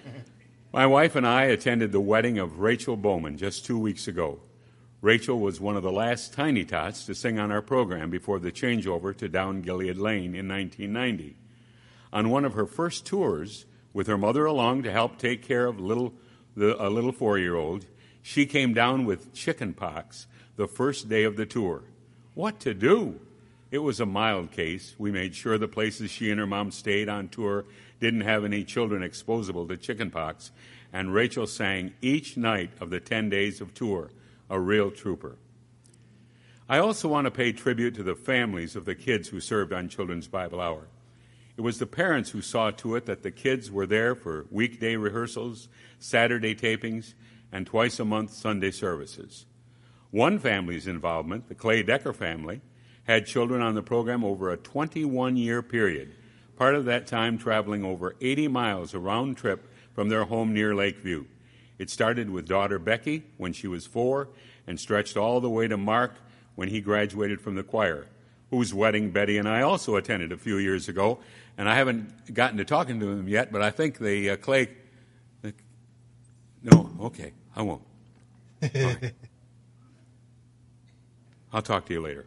My 0.77 0.85
wife 0.85 1.15
and 1.15 1.25
I 1.25 1.45
attended 1.45 1.91
the 1.91 1.99
wedding 1.99 2.37
of 2.37 2.59
Rachel 2.59 2.95
Bowman 2.95 3.37
just 3.37 3.65
two 3.65 3.79
weeks 3.79 4.07
ago. 4.07 4.41
Rachel 5.01 5.39
was 5.39 5.59
one 5.59 5.75
of 5.75 5.81
the 5.81 5.91
last 5.91 6.33
Tiny 6.33 6.63
Tots 6.65 7.03
to 7.07 7.15
sing 7.15 7.39
on 7.39 7.51
our 7.51 7.63
program 7.63 8.11
before 8.11 8.37
the 8.37 8.51
changeover 8.51 9.17
to 9.17 9.27
Down 9.27 9.63
Gilead 9.63 9.97
Lane 9.97 10.35
in 10.35 10.47
1990. 10.47 11.35
On 12.13 12.29
one 12.29 12.45
of 12.45 12.53
her 12.53 12.67
first 12.67 13.07
tours, 13.07 13.65
with 13.91 14.05
her 14.05 14.19
mother 14.19 14.45
along 14.45 14.83
to 14.83 14.91
help 14.91 15.17
take 15.17 15.41
care 15.41 15.65
of 15.65 15.79
little, 15.79 16.13
the, 16.55 16.79
a 16.79 16.91
little 16.91 17.11
four 17.11 17.39
year 17.39 17.55
old, 17.55 17.87
she 18.21 18.45
came 18.45 18.75
down 18.75 19.03
with 19.05 19.33
chicken 19.33 19.73
pox 19.73 20.27
the 20.57 20.67
first 20.67 21.09
day 21.09 21.23
of 21.23 21.37
the 21.37 21.47
tour. 21.47 21.85
What 22.35 22.59
to 22.59 22.75
do? 22.75 23.19
It 23.71 23.79
was 23.79 23.99
a 23.99 24.05
mild 24.05 24.51
case. 24.51 24.93
We 24.99 25.11
made 25.11 25.33
sure 25.33 25.57
the 25.57 25.67
places 25.67 26.11
she 26.11 26.29
and 26.29 26.39
her 26.39 26.45
mom 26.45 26.69
stayed 26.69 27.09
on 27.09 27.29
tour 27.29 27.65
didn't 27.99 28.21
have 28.21 28.45
any 28.45 28.63
children 28.63 29.01
exposable 29.01 29.67
to 29.67 29.77
chickenpox, 29.77 30.51
and 30.93 31.13
Rachel 31.13 31.47
sang 31.47 31.93
each 32.01 32.37
night 32.37 32.71
of 32.79 32.89
the 32.89 32.99
10 32.99 33.29
days 33.29 33.61
of 33.61 33.73
tour, 33.73 34.11
a 34.49 34.59
real 34.59 34.91
trooper. 34.91 35.37
I 36.69 36.79
also 36.79 37.07
want 37.07 37.25
to 37.25 37.31
pay 37.31 37.53
tribute 37.53 37.95
to 37.95 38.03
the 38.03 38.15
families 38.15 38.75
of 38.75 38.85
the 38.85 38.95
kids 38.95 39.29
who 39.29 39.39
served 39.39 39.71
on 39.71 39.89
Children's 39.89 40.27
Bible 40.27 40.59
Hour. 40.59 40.87
It 41.55 41.61
was 41.61 41.79
the 41.79 41.87
parents 41.87 42.31
who 42.31 42.41
saw 42.41 42.71
to 42.71 42.95
it 42.95 43.05
that 43.05 43.23
the 43.23 43.31
kids 43.31 43.71
were 43.71 43.87
there 43.87 44.15
for 44.15 44.45
weekday 44.51 44.95
rehearsals, 44.95 45.69
Saturday 45.97 46.53
tapings, 46.53 47.13
and 47.51 47.65
twice 47.65 47.99
a 47.99 48.05
month 48.05 48.31
Sunday 48.31 48.71
services. 48.71 49.45
One 50.11 50.39
family's 50.39 50.87
involvement, 50.87 51.47
the 51.47 51.55
Clay 51.55 51.83
Decker 51.83 52.13
family, 52.13 52.61
had 53.05 53.25
children 53.25 53.61
on 53.61 53.73
the 53.73 53.81
program 53.81 54.23
over 54.23 54.51
a 54.51 54.57
21 54.57 55.37
year 55.37 55.61
period, 55.61 56.13
part 56.57 56.75
of 56.75 56.85
that 56.85 57.07
time 57.07 57.37
traveling 57.37 57.85
over 57.85 58.15
80 58.19 58.47
miles 58.47 58.93
a 58.93 58.99
round 58.99 59.37
trip 59.37 59.67
from 59.93 60.09
their 60.09 60.25
home 60.25 60.53
near 60.53 60.75
Lakeview. 60.75 61.25
It 61.77 61.89
started 61.89 62.29
with 62.29 62.47
daughter 62.47 62.79
Becky 62.79 63.23
when 63.37 63.53
she 63.53 63.67
was 63.67 63.85
four 63.85 64.29
and 64.65 64.79
stretched 64.79 65.15
all 65.15 65.39
the 65.39 65.49
way 65.49 65.67
to 65.67 65.77
Mark 65.77 66.15
when 66.55 66.69
he 66.69 66.81
graduated 66.81 67.39
from 67.39 67.55
the 67.55 67.63
choir, 67.63 68.07
whose 68.49 68.73
wedding 68.73 69.11
Betty 69.11 69.37
and 69.37 69.47
I 69.47 69.61
also 69.61 69.95
attended 69.95 70.31
a 70.31 70.37
few 70.37 70.57
years 70.57 70.89
ago. 70.89 71.19
And 71.57 71.69
I 71.69 71.75
haven't 71.75 72.33
gotten 72.33 72.57
to 72.57 72.65
talking 72.65 72.99
to 72.99 73.05
them 73.05 73.27
yet, 73.27 73.51
but 73.51 73.61
I 73.61 73.69
think 73.69 73.99
the 73.99 74.31
uh, 74.31 74.37
Clay. 74.37 74.69
The, 75.41 75.53
no, 76.63 76.89
okay, 77.01 77.33
I 77.55 77.61
won't. 77.61 77.83
Right. 78.61 79.13
I'll 81.53 81.61
talk 81.61 81.85
to 81.87 81.93
you 81.93 82.01
later. 82.01 82.25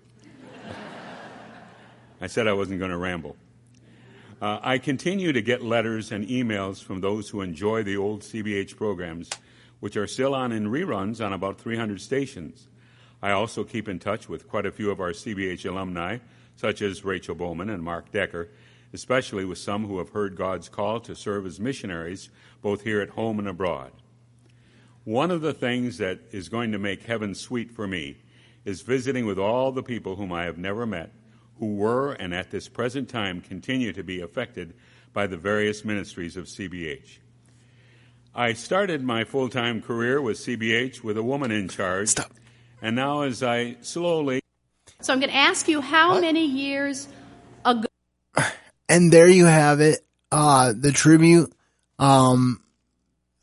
I 2.20 2.26
said 2.28 2.46
I 2.46 2.52
wasn't 2.52 2.78
going 2.78 2.90
to 2.90 2.96
ramble. 2.96 3.36
Uh, 4.40 4.58
I 4.62 4.78
continue 4.78 5.34
to 5.34 5.42
get 5.42 5.62
letters 5.62 6.10
and 6.10 6.26
emails 6.26 6.82
from 6.82 7.02
those 7.02 7.28
who 7.28 7.42
enjoy 7.42 7.82
the 7.82 7.98
old 7.98 8.22
CBH 8.22 8.74
programs, 8.74 9.28
which 9.80 9.98
are 9.98 10.06
still 10.06 10.34
on 10.34 10.50
in 10.50 10.70
reruns 10.70 11.22
on 11.22 11.34
about 11.34 11.60
300 11.60 12.00
stations. 12.00 12.66
I 13.20 13.32
also 13.32 13.64
keep 13.64 13.86
in 13.86 13.98
touch 13.98 14.30
with 14.30 14.48
quite 14.48 14.64
a 14.64 14.72
few 14.72 14.90
of 14.90 14.98
our 14.98 15.12
CBH 15.12 15.68
alumni, 15.68 16.18
such 16.56 16.80
as 16.80 17.04
Rachel 17.04 17.34
Bowman 17.34 17.68
and 17.68 17.82
Mark 17.82 18.12
Decker, 18.12 18.48
especially 18.94 19.44
with 19.44 19.58
some 19.58 19.86
who 19.86 19.98
have 19.98 20.08
heard 20.08 20.36
God's 20.36 20.70
call 20.70 21.00
to 21.00 21.14
serve 21.14 21.44
as 21.44 21.60
missionaries 21.60 22.30
both 22.62 22.82
here 22.82 23.02
at 23.02 23.10
home 23.10 23.38
and 23.40 23.48
abroad. 23.48 23.92
One 25.04 25.30
of 25.30 25.42
the 25.42 25.52
things 25.52 25.98
that 25.98 26.18
is 26.32 26.48
going 26.48 26.72
to 26.72 26.78
make 26.78 27.02
heaven 27.02 27.34
sweet 27.34 27.70
for 27.70 27.86
me 27.86 28.16
is 28.64 28.80
visiting 28.80 29.26
with 29.26 29.38
all 29.38 29.70
the 29.70 29.82
people 29.82 30.16
whom 30.16 30.32
I 30.32 30.44
have 30.44 30.56
never 30.56 30.86
met, 30.86 31.12
who 31.60 31.74
were 31.74 32.12
and 32.14 32.34
at 32.34 32.50
this 32.50 32.68
present 32.68 33.08
time 33.08 33.40
continue 33.40 33.92
to 33.92 34.02
be 34.02 34.20
affected 34.20 34.74
by 35.12 35.26
the 35.26 35.36
various 35.36 35.84
ministries 35.84 36.36
of 36.36 36.46
CBH. 36.46 37.18
I 38.34 38.54
started 38.54 39.02
my 39.02 39.24
full 39.24 39.48
time 39.48 39.82
career 39.82 40.20
with 40.22 40.38
CBH 40.38 41.04
with 41.04 41.16
a 41.16 41.22
woman 41.22 41.50
in 41.50 41.68
charge. 41.68 42.08
Stop. 42.08 42.32
And 42.80 42.96
now, 42.96 43.22
as 43.22 43.42
I 43.42 43.76
slowly 43.82 44.40
So 45.00 45.12
I'm 45.12 45.20
going 45.20 45.30
to 45.30 45.36
ask 45.36 45.68
you 45.68 45.82
how 45.82 46.18
many 46.20 46.46
years 46.46 47.08
ago 47.64 47.86
And 48.88 49.12
there 49.12 49.28
you 49.28 49.44
have 49.44 49.80
it. 49.80 50.00
Uh, 50.32 50.72
the 50.74 50.92
tribute. 50.92 51.52
Um, 51.98 52.62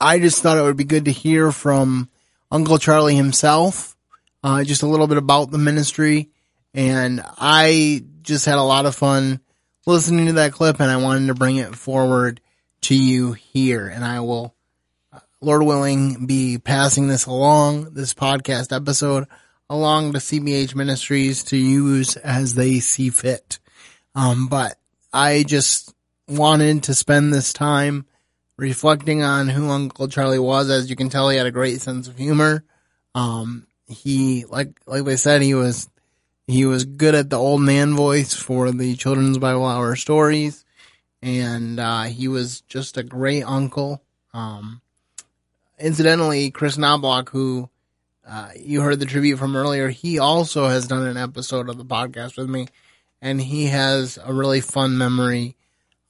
I 0.02 0.20
just 0.20 0.42
thought 0.42 0.58
it 0.58 0.64
would 0.64 0.78
be 0.78 0.84
good 0.84 1.06
to 1.06 1.12
hear 1.12 1.52
from 1.52 2.10
Uncle 2.52 2.80
Charlie 2.80 3.16
himself. 3.16 3.96
Uh, 4.44 4.64
just 4.64 4.82
a 4.82 4.88
little 4.88 5.08
bit 5.08 5.18
about 5.18 5.52
the 5.52 5.58
ministry. 5.58 6.30
And 6.78 7.24
I 7.26 8.04
just 8.22 8.46
had 8.46 8.60
a 8.60 8.63
lot 8.63 8.86
of 8.86 8.96
fun 8.96 9.40
listening 9.88 10.28
to 10.28 10.34
that 10.34 10.52
clip 10.52 10.80
and 10.80 10.92
I 10.92 10.98
wanted 10.98 11.26
to 11.26 11.34
bring 11.34 11.56
it 11.56 11.74
forward 11.74 12.40
to 12.82 12.96
you 12.96 13.34
here. 13.34 13.88
And 13.88 14.06
I 14.06 14.20
will, 14.20 14.54
uh, 15.12 15.22
Lord 15.42 15.63
willing, 15.63 16.28
be 16.28 16.60
passing 16.60 17.08
this 17.08 17.26
along, 17.26 17.96
this 17.96 18.13
podcast 18.13 18.76
episode 18.76 19.26
along 19.68 20.13
to 20.13 20.20
CBH 20.20 20.76
Ministries 20.76 21.46
to 21.46 21.58
use 21.58 22.16
as 22.16 22.54
they 22.54 22.80
see 22.80 23.10
fit. 23.10 23.58
Um, 24.13 24.48
but 24.48 24.78
I 25.12 25.42
just 25.48 25.96
wanted 26.28 26.84
to 26.84 26.94
spend 26.94 27.34
this 27.34 27.54
time 27.54 28.06
reflecting 28.56 29.24
on 29.24 29.50
who 29.50 29.68
Uncle 29.72 30.10
Charlie 30.10 30.38
was. 30.38 30.70
As 30.70 30.92
you 30.92 30.96
can 30.96 31.10
tell, 31.10 31.30
he 31.30 31.38
had 31.38 31.48
a 31.48 31.52
great 31.52 31.82
sense 31.82 32.08
of 32.08 32.20
humor. 32.20 32.63
Um, 33.16 33.66
he, 33.88 34.46
like, 34.46 34.80
like 34.86 35.06
they 35.06 35.16
said, 35.16 35.42
he 35.42 35.56
was, 35.56 35.90
he 36.48 36.66
was 36.66 36.86
good 36.86 37.14
at 37.14 37.30
the 37.30 37.38
old 37.38 37.62
man 37.62 37.96
voice 37.96 38.34
for 38.34 38.72
the 38.72 38.96
children's 38.96 39.38
Bible 39.38 39.66
hour 39.66 39.96
stories. 39.96 40.64
And, 41.22 41.80
uh, 41.80 42.04
he 42.04 42.28
was 42.28 42.62
just 42.62 42.98
a 42.98 43.04
great 43.04 43.44
uncle. 43.44 44.02
Um, 44.34 44.82
incidentally, 45.80 46.52
Chris 46.52 46.78
Knobloch, 46.78 47.30
who, 47.30 47.70
uh, 48.28 48.50
you 48.58 48.82
heard 48.82 49.00
the 49.00 49.06
tribute 49.06 49.38
from 49.38 49.56
earlier, 49.56 49.90
he 49.90 50.20
also 50.20 50.68
has 50.68 50.88
done 50.88 51.06
an 51.06 51.18
episode 51.18 51.70
of 51.70 51.78
the 51.78 51.86
podcast 51.86 52.38
with 52.38 52.50
me 52.50 52.68
and 53.22 53.42
he 53.42 53.68
has 53.68 54.18
a 54.24 54.34
really 54.34 54.62
fun 54.62 54.98
memory 54.98 55.56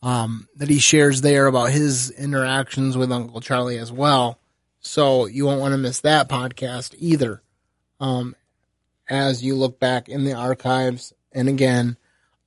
um, 0.02 0.47
that 0.56 0.69
he 0.69 0.80
shares 0.80 1.21
there 1.21 1.47
about 1.47 1.71
his 1.71 2.12
interactions 2.12 2.97
with 2.97 3.12
Uncle 3.12 3.41
Charlie 3.41 3.78
as 3.78 3.91
well. 3.91 4.39
So 4.80 5.26
you 5.26 5.45
won't 5.45 5.62
want 5.62 5.73
to 5.73 5.78
miss 5.78 6.02
that 6.02 6.30
podcast 6.30 6.95
either. 6.97 7.41
Um, 8.00 8.36
as 9.10 9.43
you 9.43 9.56
look 9.56 9.80
back 9.80 10.10
in 10.10 10.24
the 10.24 10.34
archives, 10.34 11.13
and 11.32 11.48
again, 11.48 11.98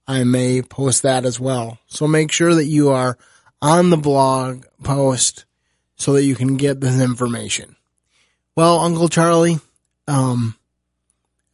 I 0.06 0.24
may 0.24 0.62
post 0.62 1.02
that 1.02 1.24
as 1.24 1.38
well. 1.38 1.78
So 1.86 2.06
make 2.06 2.32
sure 2.32 2.54
that 2.54 2.64
you 2.64 2.90
are 2.90 3.16
on 3.62 3.90
the 3.90 3.96
blog 3.96 4.64
post 4.82 5.44
so 5.96 6.14
that 6.14 6.24
you 6.24 6.34
can 6.34 6.56
get 6.56 6.80
this 6.80 7.00
information. 7.00 7.76
Well, 8.56 8.80
Uncle 8.80 9.08
Charlie, 9.08 9.58
um, 10.08 10.56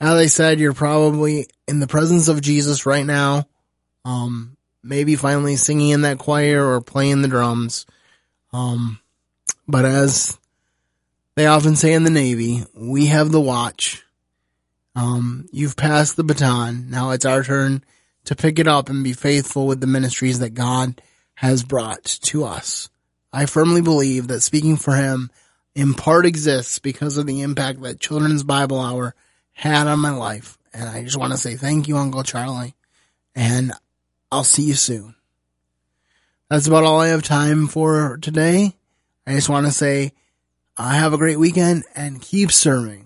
as 0.01 0.15
I 0.15 0.27
said, 0.27 0.61
you're 0.61 0.73
probably 0.73 1.49
in 1.69 1.81
the 1.81 1.87
presence 1.87 2.29
of 2.29 2.41
Jesus 2.41 2.87
right 2.87 3.05
now. 3.05 3.47
Um, 4.05 4.57
maybe 4.83 5.17
finally 5.17 5.57
singing 5.57 5.91
in 5.91 6.03
that 6.03 6.19
choir 6.19 6.65
or 6.65 6.81
playing 6.81 7.23
the 7.23 7.29
drums. 7.29 7.87
Um, 8.53 9.01
but 9.67 9.85
as 9.85 10.39
they 11.35 11.47
often 11.47 11.77
say 11.77 11.93
in 11.93 12.05
the 12.05 12.11
Navy, 12.11 12.65
we 12.75 13.07
have 13.07 13.31
the 13.31 13.41
watch. 13.41 14.06
Um, 14.97 15.47
you've 15.53 15.77
passed 15.77 16.17
the 16.17 16.25
baton. 16.25 16.89
Now 16.89 17.11
it's 17.11 17.27
our 17.27 17.45
turn 17.45 17.85
to 18.25 18.35
pick 18.35 18.59
it 18.59 18.67
up 18.67 18.89
and 18.89 19.05
be 19.05 19.13
faithful 19.13 19.67
with 19.67 19.81
the 19.81 19.87
ministries 19.87 20.39
that 20.39 20.55
God 20.55 21.01
has 21.35 21.63
brought 21.63 22.03
to 22.05 22.45
us. 22.45 22.89
I 23.31 23.45
firmly 23.45 23.83
believe 23.83 24.29
that 24.29 24.41
speaking 24.41 24.79
for 24.79 24.97
him 24.97 25.31
in 25.75 25.93
part 25.93 26.25
exists 26.25 26.79
because 26.79 27.19
of 27.19 27.27
the 27.27 27.43
impact 27.43 27.83
that 27.83 28.01
Children's 28.01 28.43
Bible 28.43 28.81
Hour 28.81 29.15
had 29.53 29.87
on 29.87 30.01
my 30.01 30.11
life. 30.11 30.57
And 30.73 30.89
I 30.89 31.05
just 31.05 31.19
want 31.19 31.33
to 31.33 31.39
say 31.39 31.57
thank 31.57 31.89
you, 31.89 31.99
Uncle 31.99 32.23
Charlie. 32.23 32.75
And 33.35 33.73
I'll 34.33 34.45
see 34.45 34.63
you 34.63 34.75
soon. 34.75 35.15
That's 36.49 36.67
about 36.67 36.85
all 36.85 37.03
I 37.03 37.09
have 37.09 37.23
time 37.23 37.69
for 37.69 38.17
today. 38.23 38.75
I 39.27 39.35
just 39.35 39.51
want 39.51 39.67
to 39.67 39.73
say, 39.73 40.13
uh, 40.79 40.91
have 40.91 41.13
a 41.13 41.19
great 41.19 41.39
weekend 41.39 41.85
and 41.95 42.23
keep 42.23 42.51
serving 42.51 43.06